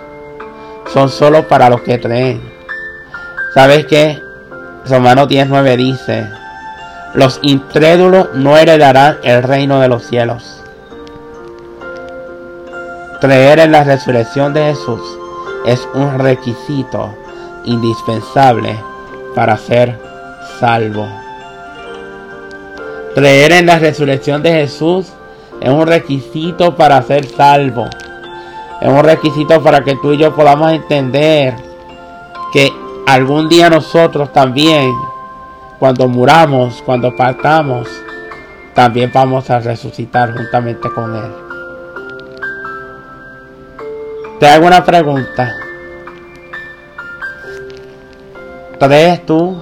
Son 0.93 1.09
solo 1.09 1.49
para 1.49 1.71
los 1.71 1.81
que 1.81 1.99
creen. 2.01 2.43
¿Sabes 3.55 3.87
qué? 3.87 4.21
Romano 4.87 5.27
19 5.27 5.77
dice, 5.77 6.29
los 7.15 7.39
incrédulos 7.43 8.35
no 8.35 8.57
heredarán 8.57 9.19
el 9.23 9.43
reino 9.43 9.81
de 9.81 9.89
los 9.89 10.05
cielos. 10.05 10.62
Creer 13.23 13.61
en 13.61 13.71
la 13.71 13.85
resurrección 13.85 14.53
de 14.53 14.65
Jesús 14.65 15.01
es 15.65 15.89
un 15.95 16.19
requisito 16.19 17.15
indispensable 17.65 18.77
para 19.37 19.57
ser 19.57 19.97
salvo. 20.59 21.07
Creer 23.15 23.53
en 23.53 23.67
la 23.67 23.79
resurrección 23.79 24.43
de 24.43 24.51
Jesús 24.51 25.13
es 25.61 25.71
un 25.71 25.87
requisito 25.87 26.75
para 26.75 27.01
ser 27.03 27.25
salvo. 27.25 27.85
Es 28.81 28.89
un 28.89 29.05
requisito 29.05 29.63
para 29.63 29.85
que 29.85 29.95
tú 30.03 30.15
y 30.15 30.19
yo 30.19 30.35
podamos 30.35 30.73
entender 30.73 31.55
que 32.53 32.73
algún 33.07 33.49
día 33.49 33.71
nosotros 33.71 34.33
también, 34.33 34.93
cuando 35.79 36.09
muramos, 36.09 36.83
cuando 36.85 37.15
partamos, 37.15 37.87
también 38.75 39.13
vamos 39.15 39.49
a 39.49 39.61
resucitar 39.61 40.37
juntamente 40.37 40.91
con 40.91 41.15
Él. 41.15 41.42
Te 44.43 44.49
hago 44.49 44.67
una 44.67 44.85
pregunta. 44.85 45.55
¿Crees 48.81 49.25
tú 49.25 49.57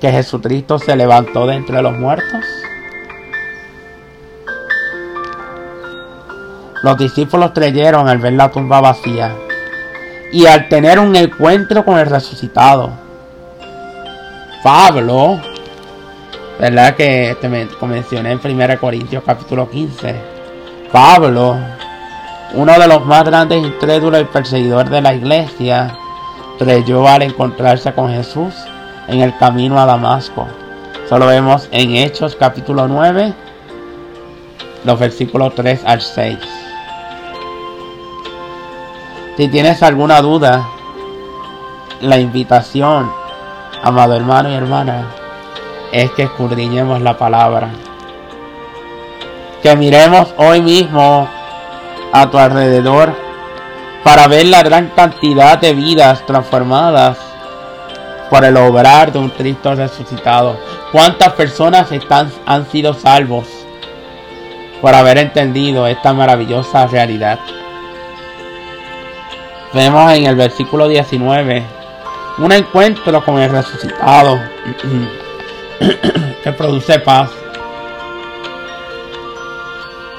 que 0.00 0.08
Jesucristo 0.08 0.78
se 0.78 0.94
levantó 0.94 1.48
de 1.48 1.56
entre 1.56 1.82
los 1.82 1.98
muertos? 1.98 2.44
Los 6.84 6.96
discípulos 6.96 7.50
creyeron 7.52 8.06
al 8.06 8.18
ver 8.18 8.34
la 8.34 8.52
tumba 8.52 8.80
vacía 8.80 9.34
y 10.30 10.46
al 10.46 10.68
tener 10.68 11.00
un 11.00 11.16
encuentro 11.16 11.84
con 11.84 11.98
el 11.98 12.06
resucitado. 12.06 12.92
Pablo, 14.62 15.40
¿verdad? 16.60 16.94
Que 16.94 17.36
te 17.40 17.48
mencioné 17.48 18.30
en 18.30 18.40
1 18.44 18.78
Corintios 18.78 19.24
capítulo 19.26 19.68
15. 19.68 20.14
Pablo, 20.92 21.58
uno 22.56 22.78
de 22.78 22.86
los 22.86 23.04
más 23.04 23.24
grandes 23.24 23.64
incrédulos 23.64 24.20
y 24.20 24.24
perseguidores 24.24 24.90
de 24.90 25.00
la 25.00 25.14
iglesia, 25.14 25.96
creyó 26.58 27.06
al 27.08 27.22
encontrarse 27.22 27.92
con 27.92 28.10
Jesús 28.10 28.54
en 29.08 29.20
el 29.20 29.36
camino 29.38 29.78
a 29.80 29.86
Damasco. 29.86 30.46
Solo 31.08 31.26
vemos 31.26 31.68
en 31.72 31.96
Hechos 31.96 32.36
capítulo 32.36 32.86
9, 32.86 33.34
los 34.84 34.98
versículos 34.98 35.54
3 35.56 35.82
al 35.84 36.00
6. 36.00 36.38
Si 39.36 39.48
tienes 39.48 39.82
alguna 39.82 40.22
duda, 40.22 40.68
la 42.00 42.18
invitación, 42.18 43.10
amado 43.82 44.14
hermano 44.14 44.50
y 44.50 44.54
hermana, 44.54 45.06
es 45.90 46.10
que 46.12 46.22
escudriñemos 46.22 47.02
la 47.02 47.18
palabra. 47.18 47.70
Que 49.60 49.74
miremos 49.74 50.32
hoy 50.36 50.62
mismo 50.62 51.28
a 52.14 52.30
tu 52.30 52.38
alrededor 52.38 53.12
para 54.04 54.28
ver 54.28 54.46
la 54.46 54.62
gran 54.62 54.90
cantidad 54.90 55.58
de 55.58 55.74
vidas 55.74 56.24
transformadas 56.24 57.18
por 58.30 58.44
el 58.44 58.56
obrar 58.56 59.12
de 59.12 59.18
un 59.18 59.30
Cristo 59.30 59.74
resucitado. 59.74 60.56
¿Cuántas 60.92 61.32
personas 61.32 61.90
están, 61.90 62.30
han 62.46 62.70
sido 62.70 62.94
salvos 62.94 63.48
por 64.80 64.94
haber 64.94 65.18
entendido 65.18 65.88
esta 65.88 66.12
maravillosa 66.12 66.86
realidad? 66.86 67.40
Vemos 69.72 70.12
en 70.12 70.26
el 70.26 70.36
versículo 70.36 70.86
19 70.86 71.64
un 72.38 72.52
encuentro 72.52 73.24
con 73.24 73.40
el 73.40 73.50
resucitado 73.50 74.38
que 76.44 76.52
produce 76.52 77.00
paz. 77.00 77.30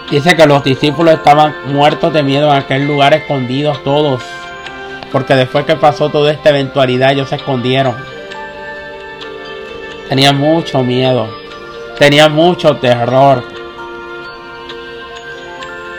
Dice 0.10 0.36
que 0.36 0.46
los 0.46 0.64
discípulos 0.64 1.16
estaban 1.16 1.56
muertos 1.74 2.14
de 2.14 2.22
miedo 2.22 2.52
en 2.52 2.58
aquel 2.58 2.86
lugar 2.86 3.14
escondidos 3.14 3.84
todos. 3.84 4.22
Porque 5.12 5.36
después 5.36 5.66
que 5.66 5.76
pasó 5.76 6.10
toda 6.10 6.32
esta 6.32 6.50
eventualidad 6.50 7.12
ellos 7.12 7.30
se 7.30 7.38
escondieron. 7.38 7.96
Tenían 10.10 10.38
mucho 10.38 10.84
miedo. 10.84 11.28
Tenía 11.98 12.30
mucho 12.30 12.78
terror. 12.78 13.44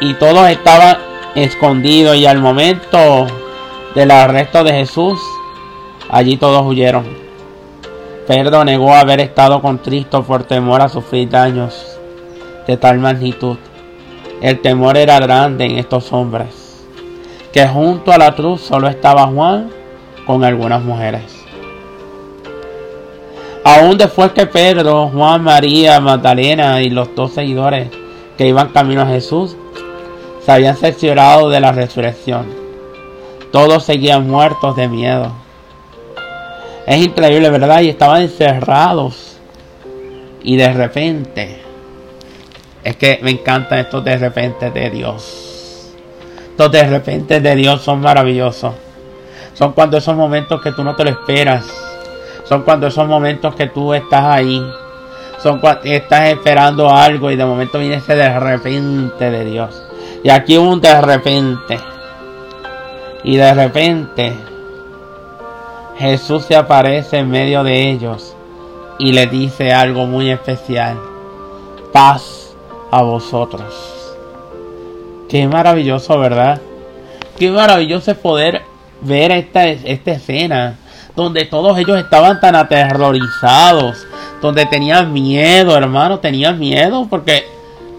Y 0.01 0.15
todos 0.15 0.49
estaban 0.51 0.99
escondidos 1.35 2.17
y 2.17 2.27
al 2.27 2.39
momento 2.39 3.27
del 3.95 4.11
arresto 4.11 4.63
de 4.63 4.73
Jesús, 4.73 5.19
allí 6.11 6.37
todos 6.37 6.63
huyeron. 6.63 7.05
Pedro 8.27 8.65
negó 8.65 8.95
haber 8.95 9.21
estado 9.21 9.61
con 9.63 9.79
Cristo 9.79 10.23
por 10.23 10.45
temor 10.45 10.83
a 10.83 10.89
sufrir 10.89 11.29
daños 11.29 11.99
de 12.67 12.77
tal 12.77 12.99
magnitud. 12.99 13.57
El 14.41 14.61
temor 14.61 14.99
era 14.99 15.19
grande 15.19 15.65
en 15.65 15.79
estos 15.79 16.13
hombres, 16.13 16.85
que 17.53 17.67
junto 17.67 18.13
a 18.13 18.19
la 18.19 18.35
cruz 18.35 18.61
solo 18.61 18.87
estaba 18.87 19.27
Juan 19.27 19.71
con 20.27 20.45
algunas 20.45 20.83
mujeres. 20.83 21.23
Aún 23.65 23.97
después 23.97 24.33
que 24.33 24.47
Pedro, 24.47 25.09
Juan, 25.09 25.43
María, 25.43 26.01
Magdalena 26.01 26.83
y 26.83 26.91
los 26.91 27.15
dos 27.15 27.33
seguidores 27.33 27.89
que 28.37 28.47
iban 28.47 28.69
camino 28.69 29.03
a 29.03 29.07
Jesús 29.07 29.57
se 30.45 30.53
habían 30.53 30.77
cerciorado 30.77 31.49
de 31.49 31.61
la 31.61 31.73
resurrección, 31.73 32.47
todos 33.51 33.85
seguían 33.85 34.29
muertos 34.29 34.77
de 34.77 34.87
miedo. 34.87 35.33
Es 36.87 37.05
increíble, 37.05 37.51
¿verdad? 37.51 37.81
Y 37.81 37.89
estaban 37.89 38.23
encerrados. 38.23 39.39
Y 40.43 40.57
de 40.57 40.73
repente, 40.73 41.66
es 42.87 42.95
que 42.95 43.19
me 43.21 43.33
encantan 43.33 43.81
estos 43.81 44.05
de 44.05 44.17
repente 44.17 44.71
de 44.71 44.91
Dios. 44.91 45.93
Estos 46.51 46.71
de 46.71 46.85
repente 46.85 47.41
de 47.41 47.57
Dios 47.57 47.83
son 47.83 48.01
maravillosos. 48.01 48.75
Son 49.55 49.73
cuando 49.73 49.97
esos 49.97 50.15
momentos 50.15 50.63
que 50.63 50.71
tú 50.71 50.85
no 50.85 50.95
te 50.95 51.03
lo 51.03 51.11
esperas. 51.11 51.67
Son 52.45 52.63
cuando 52.63 52.87
esos 52.87 53.09
momentos 53.09 53.57
que 53.57 53.67
tú 53.67 53.93
estás 53.93 54.23
ahí. 54.23 54.65
Son 55.43 55.59
cuando 55.59 55.83
estás 55.83 56.29
esperando 56.29 56.89
algo 56.89 57.29
y 57.33 57.35
de 57.35 57.45
momento 57.45 57.81
viene 57.81 57.97
ese 57.97 58.15
de 58.15 58.39
repente 58.39 59.33
de 59.33 59.45
Dios. 59.45 59.83
Y 60.23 60.31
aquí 60.31 60.57
un 60.57 60.81
de 60.81 61.01
repente. 61.01 61.81
Y 63.25 63.37
de 63.37 63.53
repente 63.53 64.33
Jesús 65.99 66.45
se 66.45 66.55
aparece 66.55 67.19
en 67.19 67.31
medio 67.31 67.65
de 67.65 67.91
ellos 67.91 68.37
y 69.01 69.11
le 69.13 69.27
dice 69.27 69.75
algo 69.75 70.07
muy 70.07 70.31
especial. 70.31 70.97
Paz 71.93 72.46
a 72.91 73.03
vosotros. 73.03 73.75
Qué 75.29 75.47
maravilloso, 75.49 76.19
¿verdad? 76.19 76.61
Qué 77.39 77.51
maravilloso 77.51 78.13
es 78.13 78.17
poder 78.19 78.63
ver 79.01 79.31
esta, 79.33 79.67
esta 79.67 80.13
escena 80.13 80.79
donde 81.17 81.47
todos 81.47 81.77
ellos 81.79 81.99
estaban 81.99 82.41
tan 82.41 82.55
aterrorizados, 82.55 84.07
donde 84.43 84.67
tenían 84.67 85.13
miedo, 85.13 85.77
hermano, 85.77 86.19
tenían 86.21 86.59
miedo 86.59 87.07
porque 87.09 87.45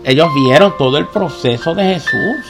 ellos 0.05 0.29
vieron 0.33 0.77
todo 0.77 0.97
el 0.97 1.07
proceso 1.07 1.73
de 1.75 1.95
Jesús. 1.95 2.45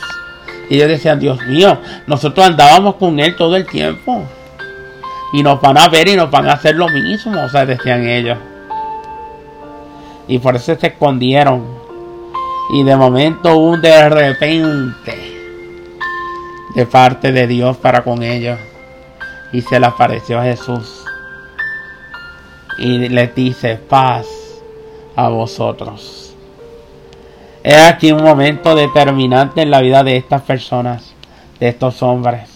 Y 0.69 0.75
ellos 0.75 0.89
decían, 0.89 1.19
Dios 1.19 1.41
mío, 1.47 1.77
nosotros 2.05 2.45
andábamos 2.45 2.95
con 2.95 3.19
Él 3.19 3.35
todo 3.37 3.55
el 3.55 3.65
tiempo. 3.65 4.23
Y 5.33 5.41
nos 5.41 5.61
van 5.61 5.77
a 5.77 5.87
ver 5.87 6.09
y 6.09 6.15
nos 6.15 6.29
van 6.29 6.49
a 6.49 6.53
hacer 6.53 6.75
lo 6.75 6.89
mismo, 6.89 7.41
o 7.41 7.49
sea, 7.49 7.65
decían 7.65 8.07
ellos. 8.07 8.37
Y 10.27 10.39
por 10.39 10.57
eso 10.57 10.75
se 10.75 10.87
escondieron. 10.87 11.76
Y 12.69 12.83
de 12.83 12.95
momento 12.95 13.57
un 13.57 13.81
de 13.81 14.09
repente 14.09 15.37
de 16.75 16.85
parte 16.85 17.31
de 17.31 17.47
Dios 17.47 17.77
para 17.77 18.03
con 18.03 18.21
ellos. 18.21 18.59
Y 19.51 19.61
se 19.61 19.79
le 19.79 19.85
apareció 19.85 20.39
a 20.39 20.43
Jesús. 20.43 21.05
Y 22.77 23.09
les 23.09 23.33
dice, 23.33 23.75
paz 23.77 24.27
a 25.15 25.29
vosotros. 25.29 26.35
Es 27.63 27.81
aquí 27.83 28.11
un 28.11 28.23
momento 28.23 28.75
determinante 28.75 29.61
en 29.61 29.71
la 29.71 29.81
vida 29.81 30.03
de 30.03 30.17
estas 30.17 30.41
personas, 30.41 31.13
de 31.59 31.69
estos 31.69 32.03
hombres. 32.03 32.49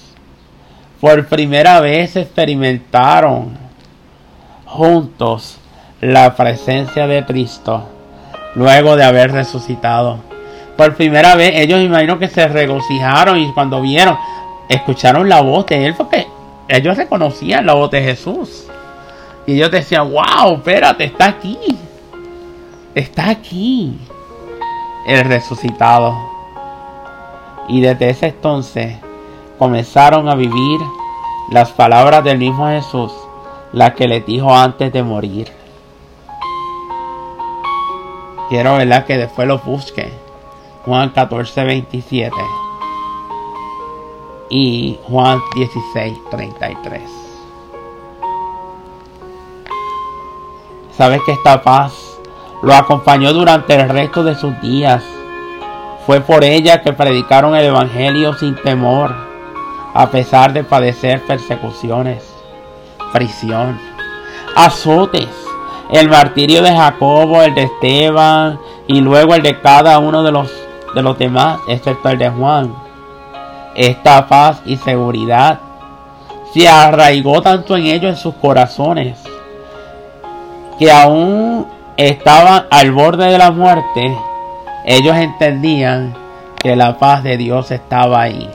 Por 1.00 1.26
primera 1.28 1.80
vez 1.80 2.16
experimentaron 2.16 3.58
juntos 4.66 5.58
la 6.00 6.36
presencia 6.36 7.08
de 7.08 7.26
Cristo 7.26 7.90
luego 8.56 8.96
de 8.96 9.04
haber 9.04 9.32
resucitado. 9.32 10.20
Por 10.78 10.96
primera 10.96 11.36
vez 11.36 11.52
ellos 11.56 11.82
imagino 11.82 12.18
que 12.18 12.28
se 12.28 12.48
regocijaron 12.48 13.38
y 13.38 13.52
cuando 13.54 13.82
vieron, 13.82 14.18
escucharon 14.68 15.30
la 15.30 15.42
voz 15.42 15.66
de 15.68 15.86
él 15.86 15.96
porque 15.96 16.28
ellos 16.68 16.98
reconocían 16.98 17.66
la 17.66 17.74
voz 17.74 17.92
de 17.92 18.02
Jesús. 18.02 18.68
Y 19.46 19.56
ellos 19.56 19.72
decían, 19.72 20.12
wow, 20.12 20.56
espérate, 20.56 21.06
está 21.06 21.28
aquí. 21.28 21.58
Está 22.96 23.30
aquí. 23.30 23.98
El 25.06 25.26
resucitado. 25.26 26.16
Y 27.68 27.82
desde 27.82 28.10
ese 28.10 28.28
entonces 28.28 28.98
comenzaron 29.58 30.30
a 30.30 30.36
vivir 30.36 30.80
las 31.52 31.72
palabras 31.72 32.24
del 32.24 32.38
mismo 32.38 32.68
Jesús, 32.68 33.12
las 33.74 33.94
que 33.94 34.08
les 34.08 34.26
dijo 34.26 34.56
antes 34.56 34.92
de 34.94 35.04
morir. 35.04 35.61
Quiero 38.52 38.76
verla 38.76 39.06
que 39.06 39.18
después 39.18 39.48
lo 39.48 39.60
busque. 39.60 40.12
Juan 40.84 41.12
14, 41.12 41.64
27 41.64 42.36
y 44.50 45.00
Juan 45.04 45.40
16, 45.56 46.18
33. 46.30 47.02
Sabes 50.98 51.22
que 51.26 51.32
esta 51.32 51.62
paz 51.62 51.94
lo 52.62 52.74
acompañó 52.74 53.32
durante 53.32 53.74
el 53.74 53.88
resto 53.88 54.22
de 54.22 54.36
sus 54.36 54.60
días. 54.60 55.02
Fue 56.06 56.20
por 56.20 56.44
ella 56.44 56.82
que 56.82 56.92
predicaron 56.92 57.56
el 57.56 57.68
Evangelio 57.68 58.34
sin 58.34 58.56
temor, 58.56 59.16
a 59.94 60.10
pesar 60.10 60.52
de 60.52 60.66
padecer 60.66 61.22
persecuciones, 61.22 62.22
prisión, 63.14 63.80
azotes, 64.58 65.41
el 65.92 66.10
martirio 66.10 66.62
de 66.62 66.76
Jacobo, 66.76 67.42
el 67.42 67.54
de 67.54 67.64
Esteban 67.64 68.60
y 68.88 69.02
luego 69.02 69.36
el 69.36 69.44
de 69.44 69.60
cada 69.60 70.00
uno 70.00 70.24
de 70.24 70.32
los, 70.32 70.52
de 70.96 71.02
los 71.02 71.18
demás, 71.18 71.60
excepto 71.68 72.10
el 72.10 72.18
de 72.18 72.30
Juan 72.30 72.74
esta 73.76 74.28
paz 74.28 74.62
y 74.66 74.78
seguridad 74.78 75.60
se 76.54 76.68
arraigó 76.68 77.42
tanto 77.42 77.78
en 77.78 77.86
ellos, 77.86 78.12
en 78.12 78.18
sus 78.18 78.36
corazones, 78.36 79.18
que 80.78 80.92
aún 80.92 81.66
estaban 81.96 82.66
al 82.70 82.92
borde 82.92 83.28
de 83.28 83.38
la 83.38 83.52
muerte, 83.52 84.14
ellos 84.86 85.16
entendían 85.16 86.14
que 86.62 86.76
la 86.76 86.98
paz 86.98 87.24
de 87.24 87.38
Dios 87.38 87.72
estaba 87.72 88.22
ahí. 88.22 88.50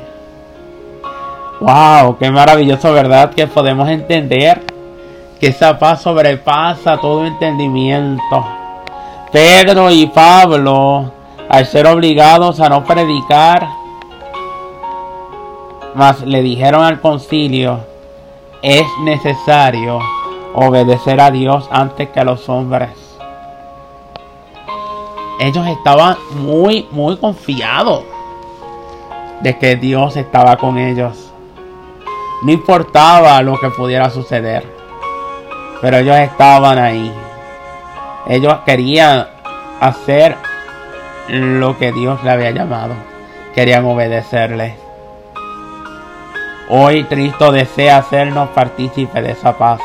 ¡Wow! 1.60 2.18
¡Qué 2.18 2.30
maravilloso, 2.30 2.92
verdad! 2.92 3.30
Que 3.30 3.46
podemos 3.46 3.88
entender 3.88 4.60
que 5.40 5.48
esa 5.48 5.78
paz 5.78 6.02
sobrepasa 6.02 6.98
todo 6.98 7.26
entendimiento. 7.26 8.44
Pedro 9.32 9.90
y 9.90 10.06
Pablo, 10.06 11.10
al 11.48 11.66
ser 11.66 11.86
obligados 11.86 12.60
a 12.60 12.68
no 12.68 12.84
predicar, 12.84 13.68
mas 15.94 16.22
le 16.22 16.42
dijeron 16.42 16.82
al 16.82 17.00
concilio, 17.00 17.80
es 18.62 18.86
necesario 19.02 19.98
obedecer 20.54 21.20
a 21.20 21.30
Dios 21.30 21.68
antes 21.70 22.08
que 22.08 22.20
a 22.20 22.24
los 22.24 22.48
hombres. 22.48 22.90
Ellos 25.38 25.66
estaban 25.66 26.16
muy, 26.34 26.88
muy 26.90 27.16
confiados 27.18 28.04
de 29.42 29.58
que 29.58 29.76
Dios 29.76 30.16
estaba 30.16 30.56
con 30.56 30.78
ellos. 30.78 31.30
No 32.42 32.52
importaba 32.52 33.42
lo 33.42 33.58
que 33.58 33.68
pudiera 33.70 34.08
suceder, 34.08 34.75
pero 35.80 35.98
ellos 35.98 36.16
estaban 36.16 36.78
ahí. 36.78 37.12
Ellos 38.28 38.56
querían 38.64 39.26
hacer 39.80 40.36
lo 41.28 41.78
que 41.78 41.92
Dios 41.92 42.22
le 42.24 42.30
había 42.30 42.50
llamado. 42.50 42.94
Querían 43.54 43.84
obedecerle. 43.84 44.76
Hoy 46.68 47.04
Cristo 47.04 47.52
desea 47.52 47.98
hacernos 47.98 48.48
partícipes 48.50 49.22
de 49.22 49.32
esa 49.32 49.56
paz. 49.56 49.80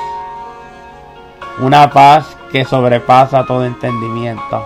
Una 1.59 1.89
paz 1.91 2.35
que 2.51 2.65
sobrepasa 2.65 3.45
todo 3.45 3.65
entendimiento. 3.65 4.65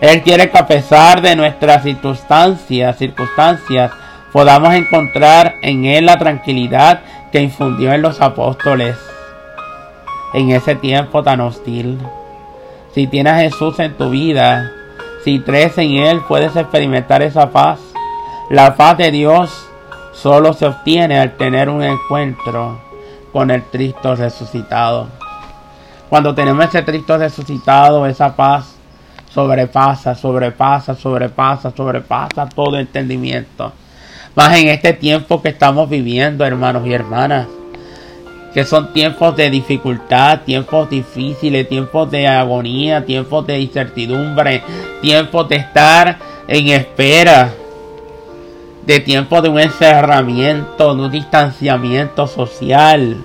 Él 0.00 0.22
quiere 0.22 0.50
que 0.50 0.58
a 0.58 0.66
pesar 0.66 1.20
de 1.22 1.34
nuestras 1.34 1.82
circunstancias, 1.82 2.96
circunstancias, 2.96 3.90
podamos 4.32 4.74
encontrar 4.74 5.54
en 5.62 5.86
Él 5.86 6.06
la 6.06 6.18
tranquilidad 6.18 7.00
que 7.32 7.40
infundió 7.40 7.92
en 7.92 8.02
los 8.02 8.20
apóstoles 8.20 8.96
en 10.34 10.50
ese 10.50 10.74
tiempo 10.74 11.22
tan 11.22 11.40
hostil. 11.40 11.98
Si 12.92 13.06
tienes 13.06 13.32
a 13.32 13.38
Jesús 13.38 13.78
en 13.78 13.94
tu 13.94 14.10
vida, 14.10 14.70
si 15.24 15.40
crees 15.40 15.76
en 15.78 15.96
Él, 15.96 16.20
puedes 16.26 16.56
experimentar 16.56 17.22
esa 17.22 17.50
paz. 17.50 17.80
La 18.50 18.76
paz 18.76 18.96
de 18.98 19.10
Dios 19.10 19.68
solo 20.12 20.52
se 20.52 20.66
obtiene 20.66 21.18
al 21.18 21.36
tener 21.36 21.68
un 21.68 21.82
encuentro 21.82 22.80
con 23.32 23.50
el 23.50 23.62
Cristo 23.64 24.16
resucitado. 24.16 25.08
Cuando 26.08 26.34
tenemos 26.34 26.64
ese 26.64 26.84
Cristo 26.84 27.18
resucitado, 27.18 28.06
esa 28.06 28.34
paz 28.34 28.74
sobrepasa, 29.30 30.14
sobrepasa, 30.14 30.94
sobrepasa, 30.94 31.70
sobrepasa 31.70 32.48
todo 32.48 32.78
entendimiento. 32.78 33.72
Más 34.34 34.56
en 34.56 34.68
este 34.68 34.92
tiempo 34.94 35.42
que 35.42 35.50
estamos 35.50 35.88
viviendo, 35.90 36.44
hermanos 36.44 36.86
y 36.86 36.94
hermanas, 36.94 37.46
que 38.52 38.64
son 38.64 38.92
tiempos 38.92 39.36
de 39.36 39.50
dificultad, 39.50 40.40
tiempos 40.40 40.88
difíciles, 40.88 41.68
tiempos 41.68 42.10
de 42.10 42.26
agonía, 42.26 43.04
tiempos 43.04 43.46
de 43.46 43.60
incertidumbre, 43.60 44.62
tiempos 45.00 45.48
de 45.48 45.56
estar 45.56 46.18
en 46.46 46.68
espera, 46.68 47.52
de 48.86 49.00
tiempos 49.00 49.42
de 49.42 49.48
un 49.50 49.60
encerramiento, 49.60 50.94
de 50.94 51.02
un 51.02 51.10
distanciamiento 51.10 52.26
social. 52.26 53.16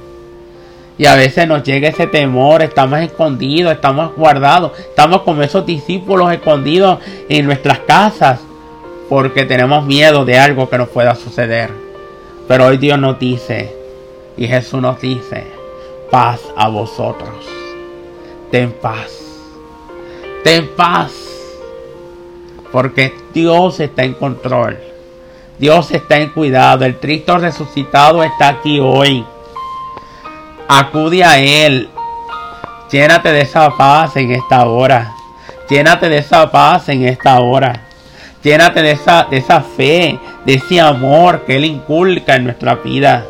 Y 0.97 1.05
a 1.05 1.15
veces 1.15 1.47
nos 1.47 1.63
llega 1.63 1.89
ese 1.89 2.05
temor, 2.05 2.61
estamos 2.61 2.99
escondidos, 2.99 3.73
estamos 3.73 4.15
guardados, 4.15 4.77
estamos 4.77 5.21
como 5.21 5.41
esos 5.41 5.65
discípulos 5.65 6.31
escondidos 6.31 6.99
en 7.29 7.45
nuestras 7.45 7.79
casas 7.79 8.39
porque 9.09 9.45
tenemos 9.45 9.85
miedo 9.85 10.25
de 10.25 10.37
algo 10.37 10.69
que 10.69 10.77
nos 10.77 10.89
pueda 10.89 11.15
suceder. 11.15 11.69
Pero 12.47 12.65
hoy 12.65 12.77
Dios 12.77 12.99
nos 12.99 13.19
dice, 13.19 13.82
y 14.37 14.47
Jesús 14.47 14.81
nos 14.81 14.99
dice, 14.99 15.45
paz 16.09 16.41
a 16.55 16.67
vosotros. 16.67 17.45
Ten 18.51 18.71
paz. 18.71 19.11
Ten 20.43 20.69
paz. 20.75 21.11
Porque 22.71 23.15
Dios 23.33 23.79
está 23.79 24.03
en 24.03 24.13
control. 24.13 24.79
Dios 25.59 25.91
está 25.91 26.17
en 26.17 26.29
cuidado. 26.29 26.85
El 26.85 26.97
Cristo 26.97 27.37
resucitado 27.37 28.23
está 28.23 28.49
aquí 28.49 28.79
hoy. 28.79 29.25
Acude 30.67 31.23
a 31.23 31.39
Él. 31.39 31.89
Llénate 32.91 33.31
de 33.31 33.41
esa 33.41 33.75
paz 33.75 34.15
en 34.17 34.31
esta 34.31 34.65
hora. 34.65 35.13
Llénate 35.69 36.09
de 36.09 36.17
esa 36.17 36.51
paz 36.51 36.89
en 36.89 37.05
esta 37.07 37.39
hora. 37.39 37.87
Llénate 38.43 38.81
de 38.81 38.91
esa, 38.91 39.23
de 39.23 39.37
esa 39.37 39.61
fe, 39.61 40.19
de 40.45 40.53
ese 40.53 40.81
amor 40.81 41.45
que 41.45 41.55
Él 41.55 41.65
inculca 41.65 42.35
en 42.35 42.43
nuestra 42.43 42.75
vida. 42.75 43.25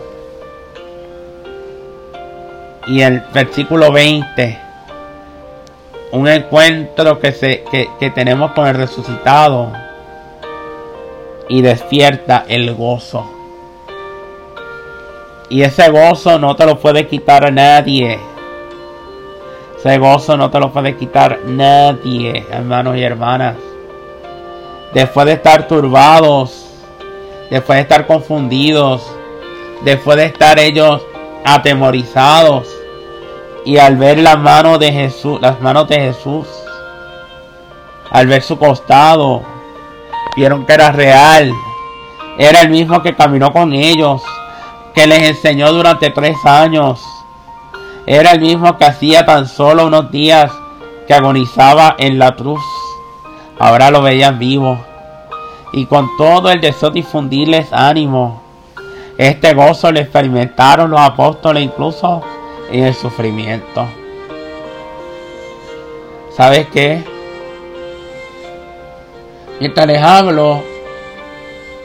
Y 2.87 3.01
el 3.01 3.21
versículo 3.33 3.91
20. 3.91 4.59
Un 6.11 6.27
encuentro 6.27 7.19
que, 7.19 7.31
se, 7.31 7.63
que, 7.71 7.89
que 7.99 8.09
tenemos 8.11 8.51
con 8.51 8.67
el 8.67 8.75
resucitado. 8.75 9.71
Y 11.49 11.61
despierta 11.61 12.45
el 12.47 12.73
gozo. 12.73 13.29
Y 15.49 15.61
ese 15.61 15.89
gozo 15.89 16.39
no 16.39 16.55
te 16.55 16.65
lo 16.65 16.79
puede 16.79 17.07
quitar 17.07 17.45
a 17.45 17.51
nadie. 17.51 18.19
Ese 19.77 19.97
gozo 19.97 20.37
no 20.37 20.49
te 20.49 20.59
lo 20.59 20.71
puede 20.71 20.95
quitar 20.95 21.39
nadie, 21.45 22.45
hermanos 22.49 22.95
y 22.95 23.03
hermanas. 23.03 23.55
Después 24.93 25.25
de 25.25 25.33
estar 25.33 25.67
turbados, 25.67 26.65
después 27.49 27.77
de 27.77 27.81
estar 27.81 28.07
confundidos, 28.07 29.05
después 29.83 30.17
de 30.17 30.25
estar 30.25 30.57
ellos 30.57 31.01
atemorizados 31.45 32.67
y 33.65 33.77
al 33.77 33.97
ver 33.97 34.19
las 34.19 34.37
manos 34.39 34.79
de 34.79 34.91
Jesús, 34.91 35.39
las 35.41 35.61
manos 35.61 35.87
de 35.87 35.99
Jesús, 35.99 36.47
al 38.11 38.27
ver 38.27 38.41
su 38.41 38.57
costado, 38.57 39.43
vieron 40.35 40.65
que 40.65 40.73
era 40.73 40.91
real, 40.91 41.51
era 42.37 42.61
el 42.61 42.69
mismo 42.69 43.01
que 43.01 43.15
caminó 43.15 43.53
con 43.53 43.73
ellos, 43.73 44.21
que 44.93 45.07
les 45.07 45.23
enseñó 45.23 45.71
durante 45.71 46.09
tres 46.09 46.37
años. 46.45 47.01
Era 48.05 48.31
el 48.31 48.41
mismo 48.41 48.77
que 48.77 48.85
hacía 48.85 49.25
tan 49.25 49.47
solo 49.47 49.87
unos 49.87 50.11
días 50.11 50.51
que 51.07 51.13
agonizaba 51.13 51.95
en 51.97 52.19
la 52.19 52.35
cruz. 52.35 52.61
Ahora 53.59 53.91
lo 53.91 54.01
veían 54.01 54.39
vivo. 54.39 54.77
Y 55.71 55.85
con 55.85 56.09
todo 56.17 56.51
el 56.51 56.61
deseo 56.61 56.89
de 56.89 57.01
difundirles 57.01 57.71
ánimo. 57.71 58.42
Este 59.23 59.53
gozo 59.53 59.89
lo 59.89 60.01
experimentaron 60.01 60.91
los 60.91 60.99
apóstoles 60.99 61.63
incluso 61.63 62.21
en 62.69 62.83
el 62.83 62.93
sufrimiento. 62.93 63.85
¿Sabes 66.35 66.67
qué? 66.73 67.01
Mientras 69.61 69.87
les 69.87 70.01
hablo, 70.01 70.61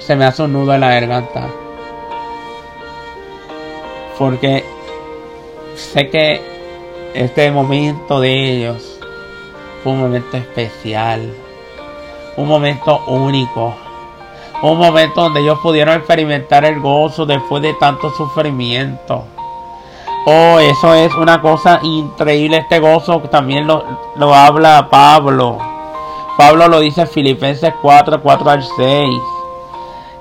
se 0.01 0.17
me 0.17 0.25
hace 0.25 0.43
un 0.43 0.53
nudo 0.53 0.75
en 0.75 0.81
la 0.81 0.91
garganta 0.91 1.47
porque 4.19 4.65
sé 5.77 6.11
que 6.11 6.41
este 7.15 7.53
momento 7.53 8.19
de 8.19 8.51
ellos 8.51 8.99
fue 9.85 9.93
un 9.93 10.01
momento 10.01 10.37
especial, 10.39 11.33
un 12.37 12.49
momento 12.49 13.05
único, 13.07 13.77
un 14.63 14.79
momento 14.79 15.23
donde 15.23 15.41
ellos 15.41 15.59
pudieron 15.61 15.95
experimentar 15.95 16.65
el 16.65 16.81
gozo 16.81 17.27
después 17.27 17.63
de 17.63 17.75
tanto 17.75 18.11
sufrimiento. 18.11 19.25
Oh, 20.27 20.59
eso 20.59 20.95
es 20.95 21.15
una 21.15 21.41
cosa 21.41 21.81
increíble, 21.83 22.59
este 22.59 22.81
gozo 22.81 23.21
también 23.31 23.67
lo, 23.67 23.85
lo 24.17 24.35
habla 24.35 24.89
Pablo. 24.91 25.59
Pablo 26.37 26.69
lo 26.69 26.81
dice 26.81 27.03
en 27.03 27.09
Filipenses 27.09 27.73
4, 27.81 28.21
4 28.23 28.51
al 28.51 28.63
6. 28.63 29.21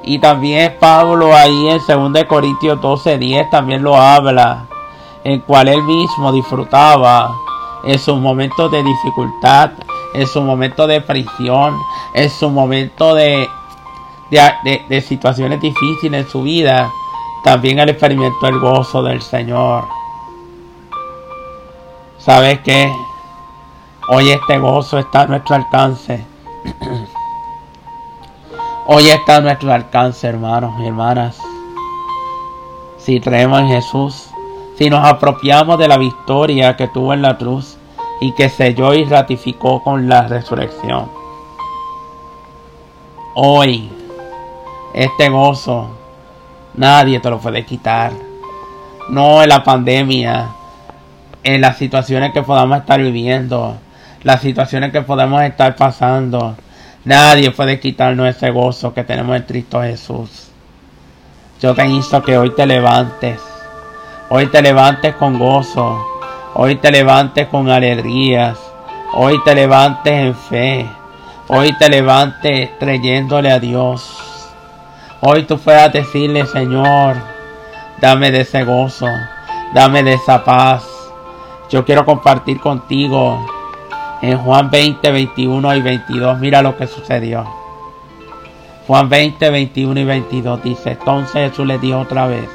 Y 0.04 0.20
también 0.20 0.78
Pablo 0.80 1.36
ahí 1.36 1.68
en 1.68 2.14
2 2.14 2.24
Corintios 2.24 2.80
12, 2.80 3.18
10 3.18 3.50
también 3.50 3.84
lo 3.84 3.98
habla, 3.98 4.66
en 5.24 5.42
cual 5.42 5.68
él 5.68 5.84
mismo 5.84 6.32
disfrutaba 6.32 7.30
en 7.84 8.00
sus 8.00 8.18
momentos 8.18 8.72
de 8.72 8.84
dificultad, 8.84 9.72
en 10.14 10.26
su 10.26 10.42
momento 10.42 10.88
de 10.88 11.02
prisión, 11.02 11.78
en 12.14 12.30
su 12.30 12.50
momento 12.50 13.14
de, 13.14 13.50
de, 14.32 15.02
situaciones 15.02 15.62
difíciles 15.62 16.26
en 16.26 16.30
su 16.30 16.44
vida, 16.44 16.92
también 17.44 17.80
él 17.80 17.90
experimentó 17.90 18.48
el 18.48 18.60
gozo 18.60 19.02
del 19.04 19.22
Señor. 19.22 19.86
¿Sabes 22.18 22.60
qué? 22.60 22.92
Hoy 24.10 24.30
este 24.30 24.58
gozo 24.58 25.00
está 25.00 25.22
a 25.22 25.28
nuestro 25.28 25.56
alcance. 25.56 26.26
Hoy 28.90 29.10
está 29.10 29.38
a 29.38 29.42
nuestro 29.42 29.74
alcance, 29.74 30.28
hermanos 30.28 30.74
y 30.80 30.88
hermanas. 30.88 31.38
Si 32.98 33.20
creemos 33.20 33.60
en 33.60 33.68
Jesús, 33.68 34.30
si 34.78 34.90
nos 34.90 35.06
apropiamos 35.06 35.78
de 35.78 35.88
la 35.88 35.98
victoria 35.98 36.78
que 36.78 36.88
tuvo 36.88 37.14
en 37.14 37.22
la 37.22 37.38
cruz 37.38 37.78
y 38.22 38.32
que 38.34 38.50
selló 38.50 38.94
y 38.94 39.04
ratificó 39.06 39.84
con 39.84 40.08
la 40.08 40.28
resurrección. 40.28 41.10
Hoy, 43.36 43.92
este 45.04 45.30
gozo, 45.30 45.90
nadie 46.74 47.20
te 47.20 47.30
lo 47.30 47.40
puede 47.40 47.66
quitar. 47.66 48.12
No 49.10 49.42
en 49.42 49.50
la 49.50 49.64
pandemia, 49.64 50.50
en 51.44 51.62
las 51.62 51.78
situaciones 51.78 52.34
que 52.34 52.44
podamos 52.44 52.80
estar 52.80 53.02
viviendo, 53.02 53.78
las 54.24 54.42
situaciones 54.42 54.92
que 54.92 55.02
podemos 55.02 55.42
estar 55.44 55.76
pasando 55.76 56.56
Nadie 57.08 57.52
puede 57.52 57.80
quitarnos 57.80 58.28
ese 58.28 58.52
gozo 58.52 58.94
que 58.94 59.06
tenemos 59.06 59.38
en 59.38 59.44
Cristo 59.44 59.82
Jesús. 59.82 60.50
Yo 61.62 61.74
te 61.74 61.86
insto 61.88 62.22
que 62.22 62.38
hoy 62.38 62.54
te 62.54 62.66
levantes. 62.66 63.40
Hoy 64.28 64.48
te 64.48 64.62
levantes 64.62 65.16
con 65.16 65.40
gozo. 65.40 66.06
Hoy 66.54 66.76
te 66.76 66.92
levantes 66.92 67.48
con 67.48 67.70
alegrías. 67.70 68.60
Hoy 69.14 69.42
te 69.46 69.56
levantes 69.56 70.14
en 70.14 70.36
fe. 70.36 70.86
Hoy 71.48 71.72
te 71.78 71.88
levantes 71.88 72.72
creyéndole 72.78 73.54
a 73.54 73.60
Dios. 73.60 74.27
Hoy 75.22 75.44
tú 75.44 75.58
puedas 75.58 75.92
decirle, 75.92 76.46
Señor, 76.46 77.16
dame 78.00 78.32
de 78.32 78.42
ese 78.42 78.64
gozo. 78.64 79.08
Dame 79.74 80.04
de 80.04 80.14
esa 80.14 80.44
paz. 80.44 80.88
Yo 81.70 81.84
quiero 81.84 82.06
compartir 82.06 82.60
contigo 82.60 83.46
en 84.22 84.38
Juan 84.38 84.70
20, 84.70 85.12
21 85.12 85.76
y 85.76 85.82
22, 85.82 86.40
mira 86.40 86.62
lo 86.62 86.78
que 86.78 86.88
sucedió. 86.88 87.46
Juan 88.88 89.10
20, 89.10 89.50
21 89.50 90.00
y 90.00 90.04
22 90.06 90.64
dice, 90.64 90.92
entonces 90.92 91.50
Jesús 91.50 91.68
le 91.68 91.78
dijo 91.78 92.00
otra 92.00 92.28
vez, 92.28 92.50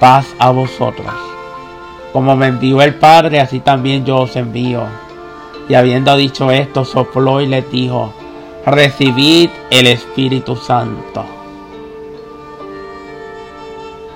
paz 0.00 0.26
a 0.38 0.50
vosotros. 0.50 1.12
Como 2.12 2.34
me 2.34 2.46
envió 2.46 2.80
el 2.80 2.94
Padre, 2.94 3.40
así 3.40 3.60
también 3.60 4.04
yo 4.04 4.18
os 4.20 4.36
envío. 4.36 4.84
Y 5.68 5.74
habiendo 5.74 6.16
dicho 6.16 6.50
esto, 6.50 6.84
sopló 6.84 7.40
y 7.40 7.46
le 7.46 7.62
dijo, 7.62 8.14
recibid 8.64 9.50
el 9.70 9.86
Espíritu 9.88 10.56
Santo. 10.56 11.43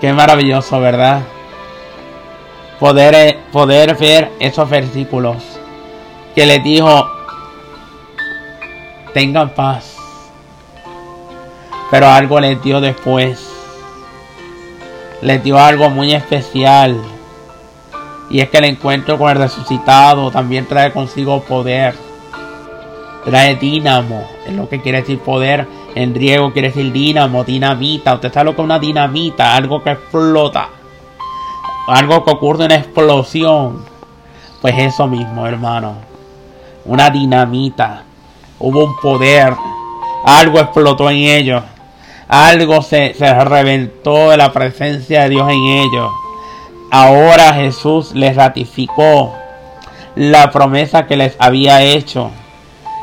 Qué 0.00 0.12
maravilloso, 0.12 0.78
¿verdad? 0.80 1.22
Poder, 2.78 3.14
eh, 3.14 3.38
poder 3.50 3.96
ver 3.96 4.30
esos 4.38 4.70
versículos 4.70 5.42
que 6.36 6.46
les 6.46 6.62
dijo, 6.62 7.04
tengan 9.12 9.50
paz. 9.50 9.96
Pero 11.90 12.06
algo 12.06 12.38
les 12.38 12.62
dio 12.62 12.80
después. 12.80 13.44
Les 15.20 15.42
dio 15.42 15.58
algo 15.58 15.90
muy 15.90 16.12
especial. 16.12 16.96
Y 18.30 18.40
es 18.40 18.50
que 18.50 18.58
el 18.58 18.66
encuentro 18.66 19.18
con 19.18 19.30
el 19.30 19.38
resucitado 19.38 20.30
también 20.30 20.66
trae 20.66 20.92
consigo 20.92 21.42
poder. 21.42 21.96
trae 23.24 23.56
dínamo, 23.56 24.28
es 24.46 24.52
lo 24.52 24.68
que 24.68 24.80
quiere 24.80 25.00
decir 25.00 25.18
poder. 25.18 25.66
En 25.94 26.14
griego 26.14 26.52
quiere 26.52 26.68
decir 26.68 26.92
dínamo, 26.92 27.44
dinamita. 27.44 28.14
Usted 28.14 28.32
sabe 28.32 28.46
lo 28.46 28.56
que 28.56 28.62
es 28.62 28.64
una 28.64 28.78
dinamita, 28.78 29.56
algo 29.56 29.82
que 29.82 29.90
explota, 29.90 30.68
algo 31.86 32.24
que 32.24 32.30
ocurre 32.30 32.66
en 32.66 32.72
explosión. 32.72 33.84
Pues 34.60 34.74
eso 34.78 35.06
mismo, 35.06 35.46
hermano. 35.46 35.94
Una 36.84 37.10
dinamita. 37.10 38.04
Hubo 38.58 38.84
un 38.84 38.96
poder. 38.96 39.54
Algo 40.24 40.58
explotó 40.58 41.10
en 41.10 41.16
ellos. 41.16 41.62
Algo 42.28 42.82
se, 42.82 43.14
se 43.14 43.44
reventó 43.44 44.30
de 44.30 44.36
la 44.36 44.52
presencia 44.52 45.22
de 45.22 45.30
Dios 45.30 45.48
en 45.50 45.64
ellos. 45.64 46.10
Ahora 46.90 47.52
Jesús 47.54 48.14
les 48.14 48.34
ratificó 48.34 49.34
la 50.14 50.50
promesa 50.50 51.06
que 51.06 51.16
les 51.16 51.36
había 51.38 51.82
hecho 51.82 52.30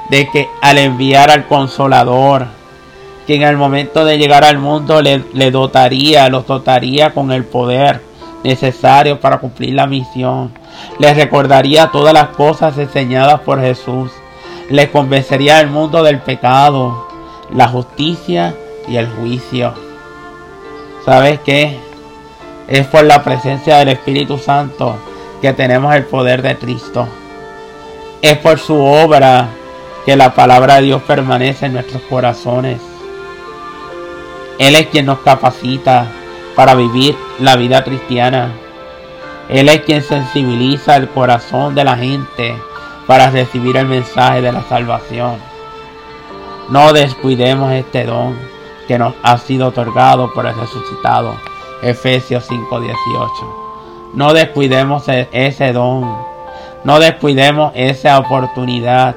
de 0.09 0.29
que 0.29 0.49
al 0.61 0.77
enviar 0.77 1.31
al 1.31 1.47
consolador, 1.47 2.47
que 3.25 3.35
en 3.35 3.41
el 3.41 3.57
momento 3.57 4.05
de 4.05 4.17
llegar 4.17 4.43
al 4.43 4.57
mundo 4.57 5.01
le, 5.01 5.51
dotaría, 5.51 6.29
los 6.29 6.45
dotaría 6.45 7.13
con 7.13 7.31
el 7.31 7.43
poder 7.43 8.01
necesario 8.43 9.19
para 9.19 9.39
cumplir 9.39 9.73
la 9.73 9.87
misión. 9.87 10.53
Les 10.99 11.15
recordaría 11.17 11.87
todas 11.87 12.13
las 12.13 12.27
cosas 12.29 12.77
enseñadas 12.77 13.39
por 13.41 13.59
Jesús. 13.59 14.11
Les 14.69 14.89
convencería 14.89 15.59
al 15.59 15.67
mundo 15.67 16.03
del 16.03 16.19
pecado, 16.19 17.07
la 17.51 17.67
justicia 17.67 18.55
y 18.87 18.97
el 18.97 19.07
juicio. 19.07 19.73
¿Sabes 21.03 21.39
qué? 21.43 21.79
Es 22.67 22.85
por 22.87 23.03
la 23.03 23.23
presencia 23.23 23.77
del 23.77 23.89
Espíritu 23.89 24.37
Santo 24.37 24.97
que 25.41 25.53
tenemos 25.53 25.93
el 25.95 26.05
poder 26.05 26.41
de 26.41 26.57
Cristo. 26.57 27.07
Es 28.21 28.37
por 28.37 28.59
su 28.59 28.75
obra 28.75 29.49
que 30.05 30.15
la 30.15 30.33
palabra 30.33 30.75
de 30.75 30.83
Dios 30.83 31.01
permanece 31.03 31.67
en 31.67 31.73
nuestros 31.73 32.01
corazones. 32.03 32.79
Él 34.59 34.75
es 34.75 34.87
quien 34.87 35.05
nos 35.05 35.19
capacita 35.19 36.07
para 36.55 36.75
vivir 36.75 37.15
la 37.39 37.55
vida 37.55 37.83
cristiana. 37.83 38.53
Él 39.49 39.69
es 39.69 39.81
quien 39.81 40.01
sensibiliza 40.01 40.95
el 40.95 41.09
corazón 41.09 41.75
de 41.75 41.83
la 41.83 41.97
gente 41.97 42.55
para 43.05 43.29
recibir 43.29 43.77
el 43.77 43.85
mensaje 43.85 44.41
de 44.41 44.51
la 44.51 44.63
salvación. 44.63 45.37
No 46.69 46.93
descuidemos 46.93 47.71
este 47.73 48.05
don 48.05 48.35
que 48.87 48.97
nos 48.97 49.13
ha 49.23 49.37
sido 49.37 49.67
otorgado 49.67 50.33
por 50.33 50.45
el 50.45 50.55
resucitado. 50.55 51.35
Efesios 51.83 52.49
5:18. 52.49 53.65
No 54.13 54.33
descuidemos 54.33 55.07
e-, 55.09 55.27
ese 55.31 55.73
don. 55.73 56.17
No 56.83 56.99
descuidemos 56.99 57.71
esa 57.75 58.17
oportunidad. 58.17 59.15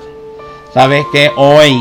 Sabes 0.75 1.07
que 1.13 1.31
hoy 1.37 1.81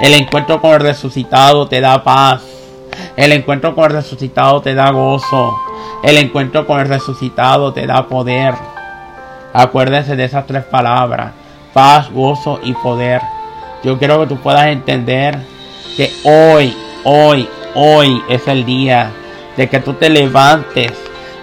el 0.00 0.14
encuentro 0.14 0.60
con 0.60 0.72
el 0.72 0.80
resucitado 0.80 1.66
te 1.66 1.80
da 1.80 2.04
paz. 2.04 2.57
El 3.16 3.32
encuentro 3.32 3.74
con 3.74 3.84
el 3.86 3.92
resucitado 3.92 4.60
te 4.60 4.74
da 4.74 4.90
gozo. 4.90 5.54
El 6.02 6.18
encuentro 6.18 6.66
con 6.66 6.80
el 6.80 6.88
resucitado 6.88 7.72
te 7.72 7.86
da 7.86 8.06
poder. 8.06 8.54
Acuérdense 9.52 10.16
de 10.16 10.24
esas 10.24 10.46
tres 10.46 10.64
palabras. 10.64 11.32
Paz, 11.72 12.10
gozo 12.12 12.60
y 12.62 12.72
poder. 12.74 13.20
Yo 13.82 13.98
quiero 13.98 14.20
que 14.20 14.26
tú 14.26 14.36
puedas 14.38 14.66
entender 14.66 15.38
que 15.96 16.12
hoy, 16.24 16.76
hoy, 17.04 17.48
hoy 17.74 18.22
es 18.28 18.46
el 18.48 18.64
día 18.64 19.10
de 19.56 19.68
que 19.68 19.80
tú 19.80 19.94
te 19.94 20.08
levantes 20.08 20.92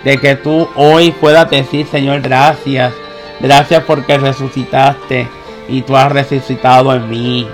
de 0.05 0.19
que 0.19 0.35
tú 0.35 0.69
hoy 0.75 1.11
puedas 1.11 1.49
decir, 1.49 1.87
Señor, 1.87 2.21
gracias. 2.21 2.93
Gracias 3.39 3.83
porque 3.83 4.17
resucitaste 4.17 5.27
y 5.67 5.81
tú 5.81 5.97
has 5.97 6.11
resucitado 6.11 6.93
en 6.93 7.09
mí. 7.09 7.47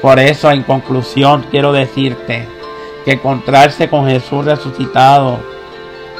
Por 0.00 0.20
eso, 0.20 0.50
en 0.52 0.62
conclusión, 0.62 1.44
quiero 1.50 1.72
decirte 1.72 2.48
que 3.04 3.12
encontrarse 3.12 3.88
con 3.88 4.06
Jesús 4.06 4.44
resucitado 4.44 5.38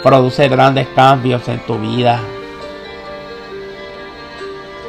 produce 0.03 0.49
grandes 0.49 0.89
cambios 0.89 1.47
en 1.49 1.61
tu 1.61 1.79
vida. 1.79 2.21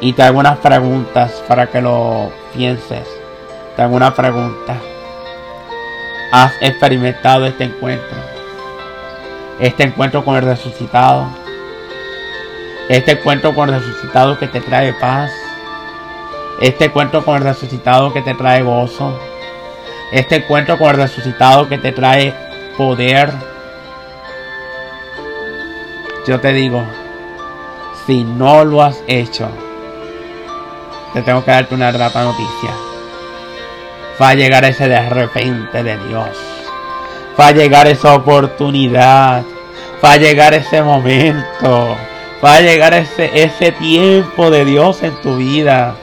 Y 0.00 0.12
te 0.14 0.22
hago 0.22 0.40
unas 0.40 0.58
preguntas 0.58 1.42
para 1.46 1.68
que 1.68 1.80
lo 1.80 2.30
pienses. 2.54 3.06
Te 3.76 3.82
hago 3.82 3.94
una 3.94 4.14
pregunta. 4.14 4.76
¿Has 6.32 6.54
experimentado 6.60 7.46
este 7.46 7.64
encuentro? 7.64 8.32
este 9.62 9.84
encuentro 9.84 10.24
con 10.24 10.34
el 10.34 10.42
resucitado, 10.42 11.28
este 12.88 13.12
encuentro 13.12 13.54
con 13.54 13.68
el 13.68 13.80
resucitado 13.80 14.36
que 14.36 14.48
te 14.48 14.60
trae 14.60 14.92
paz, 14.94 15.30
este 16.60 16.86
encuentro 16.86 17.24
con 17.24 17.36
el 17.36 17.44
resucitado 17.44 18.12
que 18.12 18.22
te 18.22 18.34
trae 18.34 18.62
gozo, 18.62 19.16
este 20.12 20.36
encuentro 20.36 20.78
con 20.78 20.90
el 20.90 20.96
resucitado 20.96 21.68
que 21.68 21.78
te 21.78 21.92
trae 21.92 22.34
poder. 22.76 23.32
Yo 26.26 26.40
te 26.40 26.52
digo, 26.52 26.84
si 28.06 28.22
no 28.22 28.64
lo 28.64 28.82
has 28.82 29.02
hecho, 29.06 29.48
te 31.12 31.22
tengo 31.22 31.44
que 31.44 31.50
darte 31.50 31.74
una 31.74 31.90
grata 31.90 32.22
noticia. 32.22 32.70
Va 34.20 34.28
a 34.28 34.34
llegar 34.34 34.64
ese 34.64 34.88
de 34.88 35.08
repente 35.08 35.82
de 35.82 35.96
Dios 36.06 36.52
va 37.38 37.48
a 37.48 37.52
llegar 37.52 37.86
esa 37.86 38.14
oportunidad, 38.14 39.42
va 40.04 40.12
a 40.12 40.16
llegar 40.16 40.54
ese 40.54 40.82
momento, 40.82 41.96
va 42.44 42.56
a 42.56 42.60
llegar 42.60 42.94
ese, 42.94 43.30
ese 43.42 43.72
tiempo 43.72 44.50
de 44.50 44.64
Dios 44.64 45.02
en 45.02 45.14
tu 45.22 45.36
vida 45.36 45.94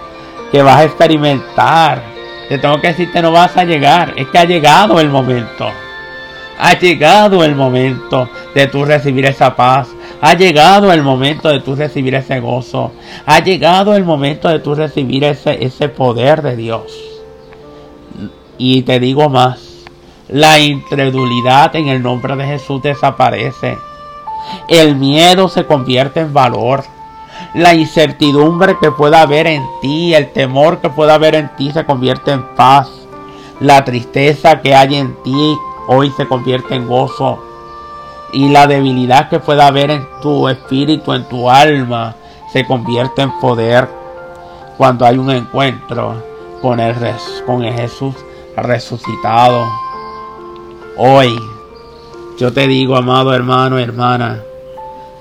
que 0.52 0.62
vas 0.62 0.78
a 0.78 0.84
experimentar. 0.86 2.02
Te 2.50 2.58
tengo 2.58 2.82
que 2.82 2.88
decirte, 2.88 3.22
no 3.22 3.32
vas 3.32 3.56
a 3.56 3.64
llegar, 3.64 4.14
es 4.18 4.28
que 4.28 4.38
ha 4.38 4.44
llegado 4.44 5.00
el 5.00 5.10
momento. 5.10 5.70
Ha 6.60 6.78
llegado 6.78 7.44
el 7.46 7.56
momento 7.56 8.30
de 8.54 8.68
tú 8.68 8.84
recibir 8.84 9.26
esa 9.26 9.56
paz. 9.56 9.88
Ha 10.20 10.34
llegado 10.34 10.92
el 10.92 11.04
momento 11.04 11.48
de 11.48 11.62
tú 11.62 11.76
recibir 11.76 12.16
ese 12.16 12.42
gozo. 12.42 12.92
Ha 13.26 13.40
llegado 13.40 13.96
el 13.96 14.04
momento 14.04 14.50
de 14.50 14.60
tú 14.60 14.76
recibir 14.76 15.24
ese, 15.24 15.64
ese 15.64 15.88
poder 15.88 16.42
de 16.42 16.58
Dios. 16.58 16.92
Y 18.58 18.82
te 18.82 19.00
digo 19.00 19.30
más 19.30 19.70
la 20.30 20.60
incredulidad 20.60 21.76
en 21.76 21.88
el 21.88 22.04
nombre 22.04 22.36
de 22.36 22.46
Jesús 22.46 22.82
desaparece. 22.84 23.78
El 24.68 24.96
miedo 24.96 25.50
se 25.50 25.66
convierte 25.66 26.20
en 26.20 26.34
valor. 26.34 26.84
La 27.54 27.74
incertidumbre 27.74 28.78
que 28.80 28.92
pueda 28.92 29.22
haber 29.22 29.48
en 29.48 29.64
ti, 29.82 30.14
el 30.14 30.32
temor 30.32 30.80
que 30.80 30.90
pueda 30.90 31.16
haber 31.16 31.36
en 31.36 31.50
ti 31.56 31.72
se 31.72 31.86
convierte 31.86 32.32
en 32.32 32.44
paz. 32.56 32.90
La 33.60 33.84
tristeza 33.84 34.62
que 34.62 34.76
hay 34.76 34.96
en 34.96 35.16
ti 35.24 35.58
hoy 35.88 36.12
se 36.12 36.28
convierte 36.28 36.76
en 36.76 36.88
gozo. 36.88 37.44
Y 38.32 38.50
la 38.50 38.68
debilidad 38.68 39.30
que 39.30 39.40
pueda 39.40 39.68
haber 39.68 39.90
en 39.90 40.08
tu 40.22 40.48
espíritu, 40.48 41.14
en 41.14 41.28
tu 41.28 41.50
alma, 41.50 42.16
se 42.54 42.66
convierte 42.66 43.24
en 43.24 43.32
poder 43.40 43.90
cuando 44.78 45.06
hay 45.06 45.18
un 45.18 45.32
encuentro 45.32 46.24
con 46.62 46.80
el, 46.80 46.96
con 47.46 47.64
el 47.64 47.74
Jesús 47.74 48.16
resucitado. 48.56 49.66
Hoy 50.98 51.40
yo 52.38 52.54
te 52.54 52.68
digo, 52.68 52.96
amado 52.96 53.34
hermano, 53.34 53.78
hermana, 53.78 54.42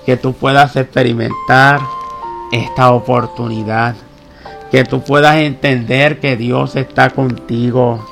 que 0.07 0.16
tú 0.16 0.33
puedas 0.33 0.76
experimentar 0.76 1.81
esta 2.52 2.92
oportunidad. 2.92 3.94
Que 4.70 4.84
tú 4.84 5.00
puedas 5.00 5.37
entender 5.37 6.20
que 6.20 6.37
Dios 6.37 6.76
está 6.76 7.11
contigo. 7.11 8.04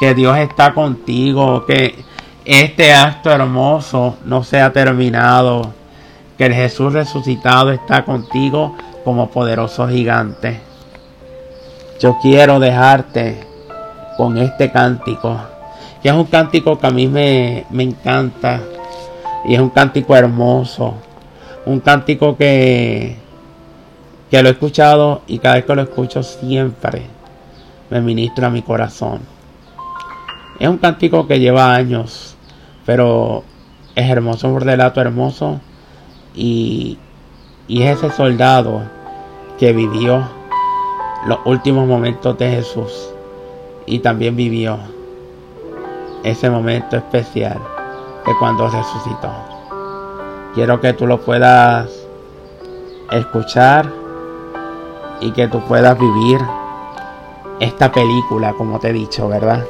Que 0.00 0.14
Dios 0.14 0.36
está 0.38 0.74
contigo. 0.74 1.64
Que 1.66 1.94
este 2.44 2.92
acto 2.92 3.30
hermoso 3.30 4.16
no 4.24 4.44
se 4.44 4.60
ha 4.60 4.72
terminado. 4.72 5.72
Que 6.38 6.46
el 6.46 6.54
Jesús 6.54 6.92
resucitado 6.92 7.70
está 7.72 8.04
contigo 8.04 8.76
como 9.04 9.30
poderoso 9.30 9.88
gigante. 9.88 10.60
Yo 12.00 12.18
quiero 12.20 12.60
dejarte 12.60 13.40
con 14.16 14.36
este 14.36 14.70
cántico 14.70 15.38
es 16.08 16.14
un 16.14 16.24
cántico 16.24 16.78
que 16.78 16.86
a 16.86 16.90
mí 16.90 17.08
me, 17.08 17.66
encanta 17.70 18.60
y 19.44 19.54
es 19.54 19.60
un 19.60 19.70
cántico 19.70 20.14
hermoso, 20.14 20.94
un 21.64 21.80
cántico 21.80 22.36
que, 22.36 23.16
que 24.30 24.42
lo 24.42 24.48
he 24.48 24.52
escuchado 24.52 25.22
y 25.26 25.38
cada 25.38 25.56
vez 25.56 25.64
que 25.64 25.74
lo 25.74 25.82
escucho 25.82 26.22
siempre 26.22 27.06
me 27.90 28.00
ministra 28.00 28.50
mi 28.50 28.62
corazón. 28.62 29.20
Es 30.58 30.68
un 30.68 30.78
cántico 30.78 31.26
que 31.26 31.38
lleva 31.38 31.74
años, 31.74 32.36
pero 32.84 33.44
es 33.94 34.10
hermoso, 34.10 34.48
un 34.48 34.60
relato 34.60 35.00
hermoso 35.00 35.60
y, 36.34 36.98
y 37.68 37.82
es 37.82 37.98
ese 37.98 38.10
soldado 38.10 38.82
que 39.58 39.72
vivió 39.72 40.26
los 41.26 41.38
últimos 41.44 41.86
momentos 41.86 42.36
de 42.38 42.50
Jesús 42.50 43.10
y 43.86 44.00
también 44.00 44.36
vivió 44.36 44.78
ese 46.24 46.50
momento 46.50 46.96
especial 46.96 47.58
de 48.26 48.32
cuando 48.38 48.68
resucitó. 48.68 49.32
Quiero 50.54 50.80
que 50.80 50.92
tú 50.92 51.06
lo 51.06 51.20
puedas 51.20 51.88
escuchar 53.12 54.05
y 55.20 55.32
que 55.32 55.48
tú 55.48 55.60
puedas 55.60 55.98
vivir 55.98 56.40
esta 57.60 57.90
película, 57.90 58.52
como 58.54 58.78
te 58.78 58.90
he 58.90 58.92
dicho, 58.92 59.28
¿verdad? 59.28 59.64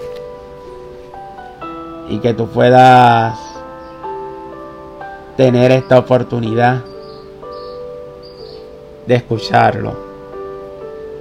Y 2.08 2.18
que 2.18 2.34
tú 2.34 2.46
puedas 2.48 3.38
tener 5.36 5.72
esta 5.72 5.98
oportunidad 5.98 6.82
de 9.06 9.14
escucharlo. 9.14 9.94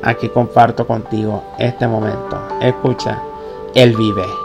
Aquí 0.01 0.29
comparto 0.29 0.85
contigo 0.85 1.43
este 1.57 1.87
momento. 1.87 2.37
Escucha, 2.61 3.21
Él 3.73 3.95
vive. 3.95 4.44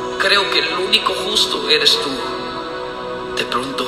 creo 0.21 0.47
que 0.51 0.59
el 0.59 0.77
único 0.77 1.13
justo 1.15 1.67
eres 1.67 1.97
tú. 1.99 2.11
De 3.35 3.43
pronto 3.45 3.83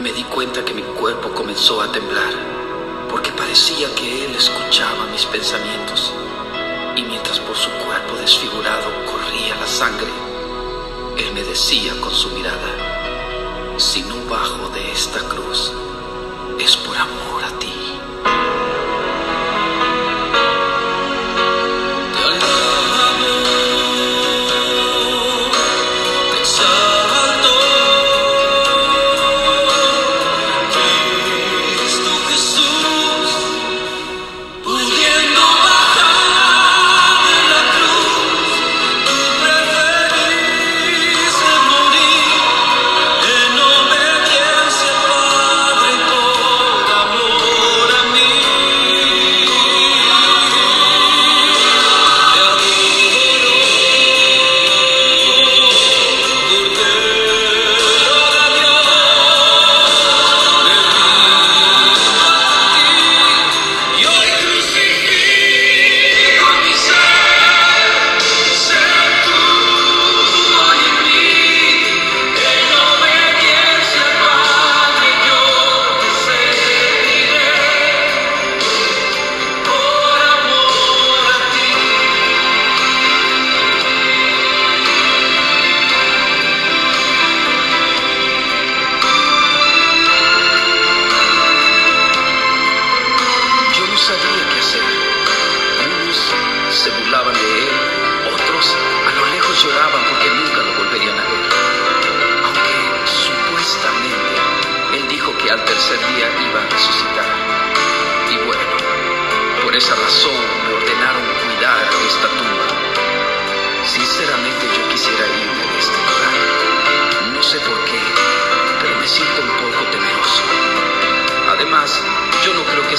me 0.00 0.12
di 0.12 0.22
cuenta 0.22 0.64
que 0.64 0.72
mi 0.72 0.82
cuerpo 0.82 1.30
comenzó 1.30 1.82
a 1.82 1.90
temblar 1.90 2.32
porque 3.10 3.32
parecía 3.32 3.92
que 3.96 4.26
Él 4.26 4.36
escuchaba 4.36 5.06
mis 5.10 5.24
pensamientos 5.26 6.14
y 6.94 7.02
mientras 7.02 7.40
por 7.40 7.56
su 7.56 7.68
cuerpo 7.84 8.14
desfigurado 8.14 8.92
corría 9.06 9.56
la 9.56 9.66
sangre, 9.66 10.12
Él 11.16 11.34
me 11.34 11.42
decía 11.42 12.00
con 12.00 12.14
su 12.14 12.30
mirada, 12.30 13.76
si 13.76 14.02
no 14.02 14.14
bajo 14.30 14.68
de 14.68 14.92
esta 14.92 15.18
cruz, 15.28 15.72
es 16.60 16.76
por 16.76 16.96
amor 16.96 17.42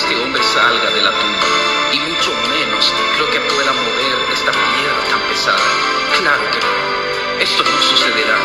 este 0.10 0.24
hombre 0.24 0.42
salga 0.42 0.90
de 0.90 1.02
la 1.04 1.12
tumba, 1.12 1.48
y 1.94 2.00
mucho 2.00 2.32
menos 2.50 2.94
creo 3.14 3.30
que 3.30 3.40
pueda 3.42 3.72
mover 3.72 4.18
esta 4.34 4.52
piedra 4.52 5.04
tan 5.08 5.22
pesada. 5.30 5.70
Claro 6.18 6.50
que 6.50 7.44
esto 7.44 7.64
no 7.64 7.82
sucederá, 7.84 8.38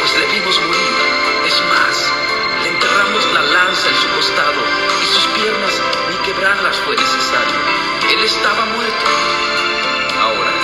pues 0.00 0.18
le 0.18 0.26
vimos 0.26 0.60
morir. 0.60 0.92
Es 1.46 1.62
más, 1.72 2.12
le 2.62 2.68
enterramos 2.68 3.24
la 3.32 3.40
lanza 3.40 3.88
en 3.88 3.96
su 3.96 4.08
costado 4.16 4.60
y 5.02 5.06
sus 5.06 5.26
piernas 5.28 5.80
ni 6.10 6.16
quebrarlas 6.26 6.76
fue 6.84 6.94
necesario. 6.94 7.56
Él 8.12 8.20
estaba 8.24 8.66
muerto. 8.66 9.06
Ahora, 10.20 10.57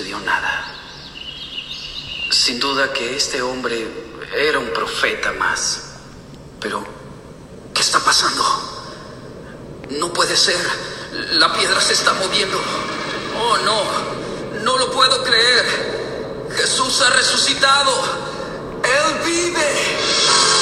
sucedió 0.00 0.18
nada. 0.20 0.64
Sin 2.30 2.58
duda 2.58 2.90
que 2.92 3.16
este 3.16 3.42
hombre 3.42 3.86
era 4.34 4.58
un 4.58 4.72
profeta 4.72 5.32
más. 5.32 5.82
Pero, 6.58 6.82
¿qué 7.74 7.82
está 7.82 7.98
pasando? 8.00 8.42
No 9.90 10.10
puede 10.12 10.36
ser. 10.36 10.56
La 11.32 11.52
piedra 11.52 11.80
se 11.82 11.92
está 11.92 12.14
moviendo. 12.14 12.58
Oh, 13.42 13.58
no. 13.58 14.62
No 14.62 14.78
lo 14.78 14.90
puedo 14.90 15.22
creer. 15.22 16.48
Jesús 16.56 17.02
ha 17.02 17.10
resucitado. 17.10 17.92
Él 18.82 19.18
vive. 19.26 20.59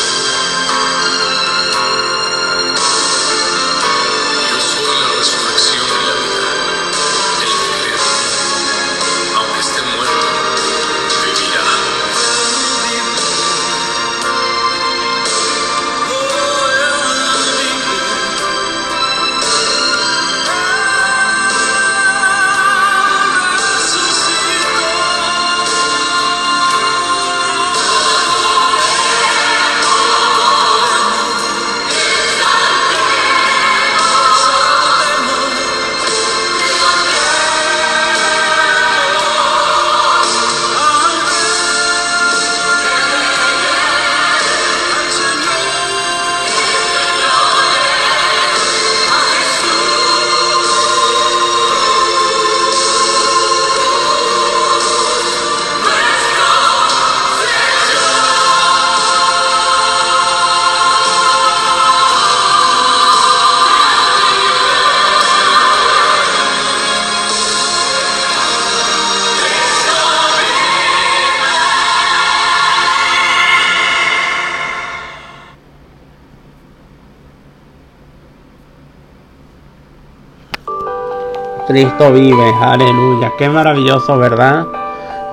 Cristo 81.68 82.12
vive, 82.12 82.54
aleluya. 82.62 83.34
Qué 83.36 83.46
maravilloso, 83.46 84.16
¿verdad? 84.16 84.66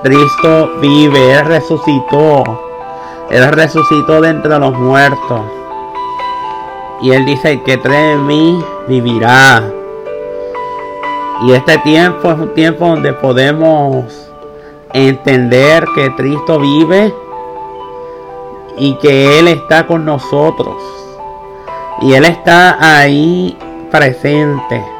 Cristo 0.02 0.70
vive, 0.82 1.32
Él 1.32 1.46
resucitó. 1.46 2.44
Él 3.30 3.50
resucitó 3.52 4.20
de 4.20 4.28
entre 4.28 4.58
los 4.58 4.74
muertos. 4.74 5.40
Y 7.00 7.12
Él 7.12 7.24
dice 7.24 7.62
que 7.62 7.80
cree 7.80 8.12
en 8.12 8.26
mí 8.26 8.62
vivirá. 8.86 9.64
Y 11.40 11.52
este 11.52 11.78
tiempo 11.78 12.30
es 12.30 12.38
un 12.38 12.52
tiempo 12.52 12.86
donde 12.86 13.14
podemos 13.14 14.04
entender 14.92 15.86
que 15.94 16.14
Cristo 16.16 16.60
vive 16.60 17.14
y 18.76 18.94
que 18.96 19.38
Él 19.38 19.48
está 19.48 19.86
con 19.86 20.04
nosotros. 20.04 20.76
Y 22.02 22.12
Él 22.12 22.26
está 22.26 22.76
ahí 22.78 23.56
presente. 23.90 24.95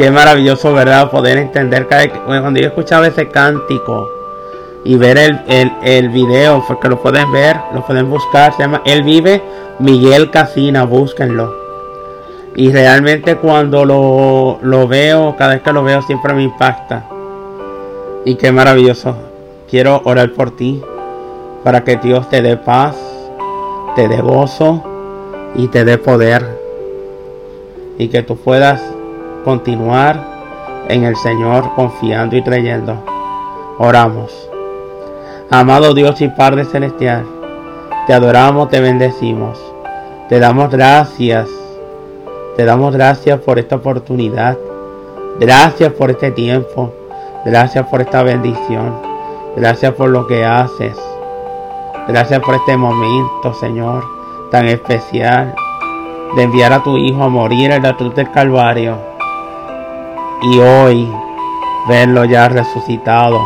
Qué 0.00 0.10
maravilloso, 0.10 0.72
¿verdad? 0.72 1.10
Poder 1.10 1.36
entender 1.36 1.86
cada 1.86 2.08
cuando 2.24 2.58
yo 2.58 2.68
escuchaba 2.68 3.06
ese 3.06 3.28
cántico 3.28 4.08
y 4.82 4.96
ver 4.96 5.18
el, 5.18 5.40
el, 5.46 5.72
el 5.82 6.08
video, 6.08 6.64
porque 6.66 6.88
lo 6.88 7.02
pueden 7.02 7.30
ver, 7.30 7.58
lo 7.74 7.84
pueden 7.84 8.08
buscar, 8.08 8.54
se 8.54 8.62
llama 8.62 8.80
Él 8.86 9.02
vive 9.02 9.42
Miguel 9.78 10.30
Casina, 10.30 10.84
búsquenlo. 10.84 11.54
Y 12.56 12.72
realmente 12.72 13.36
cuando 13.36 13.84
lo, 13.84 14.58
lo 14.62 14.88
veo, 14.88 15.36
cada 15.36 15.52
vez 15.52 15.62
que 15.62 15.70
lo 15.70 15.84
veo 15.84 16.00
siempre 16.00 16.32
me 16.32 16.44
impacta. 16.44 17.04
Y 18.24 18.36
qué 18.36 18.52
maravilloso. 18.52 19.14
Quiero 19.68 20.00
orar 20.06 20.32
por 20.32 20.56
ti 20.56 20.80
para 21.62 21.84
que 21.84 21.96
Dios 21.96 22.26
te 22.30 22.40
dé 22.40 22.56
paz, 22.56 22.96
te 23.96 24.08
dé 24.08 24.22
gozo 24.22 24.82
y 25.56 25.68
te 25.68 25.84
dé 25.84 25.98
poder. 25.98 26.58
Y 27.98 28.08
que 28.08 28.22
tú 28.22 28.36
puedas 28.36 28.89
continuar 29.44 30.20
en 30.88 31.04
el 31.04 31.16
Señor 31.16 31.74
confiando 31.74 32.36
y 32.36 32.42
creyendo. 32.42 32.96
Oramos. 33.78 34.48
Amado 35.50 35.94
Dios 35.94 36.20
y 36.20 36.28
Padre 36.28 36.64
Celestial, 36.64 37.24
te 38.06 38.14
adoramos, 38.14 38.68
te 38.68 38.80
bendecimos. 38.80 39.58
Te 40.28 40.38
damos 40.38 40.70
gracias. 40.70 41.48
Te 42.56 42.64
damos 42.64 42.94
gracias 42.94 43.40
por 43.40 43.58
esta 43.58 43.76
oportunidad. 43.76 44.58
Gracias 45.38 45.92
por 45.92 46.10
este 46.10 46.30
tiempo. 46.30 46.92
Gracias 47.44 47.86
por 47.86 48.00
esta 48.00 48.22
bendición. 48.22 48.94
Gracias 49.56 49.92
por 49.94 50.10
lo 50.10 50.26
que 50.26 50.44
haces. 50.44 50.96
Gracias 52.06 52.40
por 52.40 52.54
este 52.54 52.76
momento, 52.76 53.54
Señor, 53.54 54.04
tan 54.50 54.66
especial 54.66 55.54
de 56.36 56.42
enviar 56.42 56.72
a 56.72 56.82
tu 56.82 56.96
Hijo 56.96 57.24
a 57.24 57.28
morir 57.28 57.70
en 57.70 57.82
la 57.82 57.96
cruz 57.96 58.14
del 58.14 58.30
Calvario 58.30 59.09
y 60.42 60.58
hoy 60.58 61.08
verlo 61.88 62.24
ya 62.24 62.48
resucitado 62.48 63.40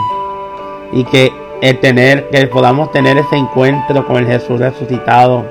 y 0.92 1.04
que 1.04 1.32
el 1.60 1.80
tener 1.80 2.28
que 2.30 2.46
podamos 2.46 2.90
tener 2.92 3.16
ese 3.18 3.36
encuentro 3.36 4.06
con 4.06 4.16
el 4.16 4.26
Jesús 4.26 4.60
resucitado 4.60 5.44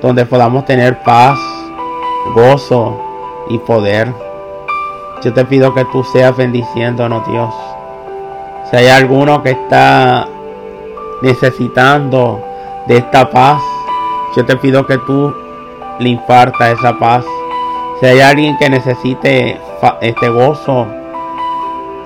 donde 0.00 0.24
podamos 0.24 0.64
tener 0.64 1.02
paz, 1.02 1.38
gozo 2.34 2.98
y 3.48 3.58
poder. 3.58 4.12
Yo 5.22 5.32
te 5.34 5.44
pido 5.44 5.74
que 5.74 5.84
tú 5.86 6.02
seas 6.04 6.36
bendiciéndonos, 6.36 7.26
Dios. 7.28 7.54
Si 8.70 8.76
hay 8.76 8.88
alguno 8.88 9.42
que 9.42 9.50
está 9.50 10.26
necesitando 11.22 12.40
de 12.86 12.98
esta 12.98 13.28
paz, 13.30 13.60
yo 14.36 14.44
te 14.46 14.56
pido 14.56 14.86
que 14.86 14.96
tú 14.98 15.34
le 15.98 16.08
impartas 16.08 16.78
esa 16.78 16.98
paz. 16.98 17.24
Si 18.00 18.06
hay 18.06 18.20
alguien 18.20 18.56
que 18.56 18.70
necesite 18.70 19.60
este 20.00 20.28
gozo, 20.28 20.86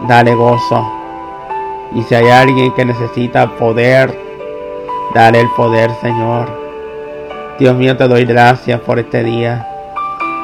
dale 0.09 0.35
gozo. 0.35 0.91
Y 1.95 2.03
si 2.03 2.15
hay 2.15 2.29
alguien 2.29 2.73
que 2.73 2.85
necesita 2.85 3.49
poder, 3.57 4.17
dale 5.15 5.41
el 5.41 5.49
poder, 5.57 5.91
Señor. 6.01 6.49
Dios 7.59 7.77
mío, 7.77 7.97
te 7.97 8.09
doy 8.09 8.25
gracias 8.25 8.81
por 8.81 8.99
este 8.99 9.23
día. 9.23 9.69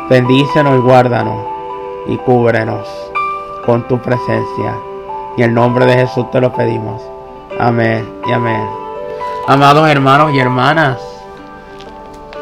Bendícenos 0.08 0.78
y 0.78 0.80
guárdanos 0.80 1.44
y 2.06 2.16
cúbrenos 2.18 2.88
con 3.64 3.86
tu 3.88 3.98
presencia. 3.98 4.74
Y 5.36 5.42
en 5.42 5.50
el 5.50 5.54
nombre 5.54 5.86
de 5.86 5.94
Jesús 5.94 6.30
te 6.30 6.40
lo 6.40 6.52
pedimos. 6.52 7.02
Amén 7.58 8.08
y 8.26 8.32
amén. 8.32 8.66
Amados 9.46 9.88
hermanos 9.88 10.32
y 10.32 10.38
hermanas, 10.38 10.98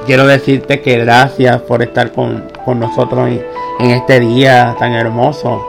quiero 0.06 0.26
decirte 0.26 0.82
que 0.82 0.98
gracias 0.98 1.60
por 1.62 1.82
estar 1.82 2.12
con, 2.12 2.50
con 2.64 2.80
nosotros 2.80 3.30
en 3.78 3.90
este 3.90 4.20
día 4.20 4.74
tan 4.78 4.92
hermoso. 4.92 5.64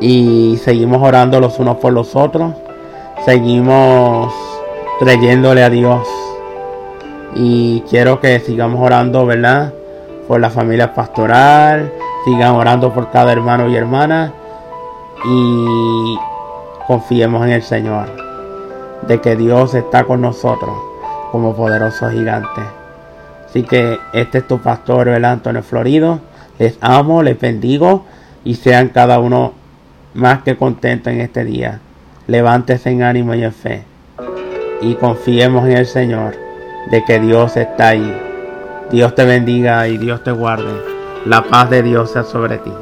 Y 0.00 0.56
seguimos 0.58 1.02
orando 1.02 1.40
los 1.40 1.58
unos 1.58 1.76
por 1.78 1.92
los 1.92 2.14
otros. 2.14 2.52
Seguimos 3.24 4.32
creyéndole 5.00 5.64
a 5.64 5.70
Dios. 5.70 6.06
Y 7.34 7.80
quiero 7.82 8.20
que 8.20 8.38
sigamos 8.40 8.80
orando, 8.80 9.26
¿verdad? 9.26 9.72
Por 10.28 10.40
la 10.40 10.50
familia 10.50 10.94
pastoral. 10.94 11.92
Sigan 12.24 12.54
orando 12.54 12.92
por 12.92 13.10
cada 13.10 13.32
hermano 13.32 13.68
y 13.68 13.76
hermana. 13.76 14.32
Y 15.24 16.18
confiemos 16.86 17.44
en 17.46 17.52
el 17.52 17.62
Señor. 17.62 18.08
De 19.02 19.20
que 19.20 19.36
Dios 19.36 19.74
está 19.74 20.04
con 20.04 20.20
nosotros 20.20 20.76
como 21.32 21.54
poderoso 21.54 22.08
gigante. 22.10 22.77
Así 23.48 23.62
que 23.62 23.98
este 24.12 24.38
es 24.38 24.46
tu 24.46 24.58
pastor, 24.58 25.06
¿verdad? 25.06 25.32
Antonio 25.32 25.62
Florido. 25.62 26.20
Les 26.58 26.76
amo, 26.80 27.22
les 27.22 27.38
bendigo 27.38 28.04
y 28.44 28.56
sean 28.56 28.88
cada 28.88 29.20
uno 29.20 29.54
más 30.14 30.42
que 30.42 30.56
contentos 30.56 31.12
en 31.12 31.20
este 31.20 31.44
día. 31.44 31.80
Levántese 32.26 32.90
en 32.90 33.02
ánimo 33.02 33.34
y 33.34 33.44
en 33.44 33.52
fe. 33.52 33.84
Y 34.80 34.94
confiemos 34.94 35.66
en 35.66 35.76
el 35.76 35.86
Señor 35.86 36.36
de 36.90 37.04
que 37.04 37.20
Dios 37.20 37.56
está 37.56 37.88
ahí. 37.88 38.16
Dios 38.90 39.14
te 39.14 39.24
bendiga 39.24 39.86
y 39.88 39.98
Dios 39.98 40.22
te 40.24 40.30
guarde. 40.30 40.72
La 41.24 41.42
paz 41.42 41.70
de 41.70 41.82
Dios 41.82 42.12
sea 42.12 42.24
sobre 42.24 42.58
ti. 42.58 42.72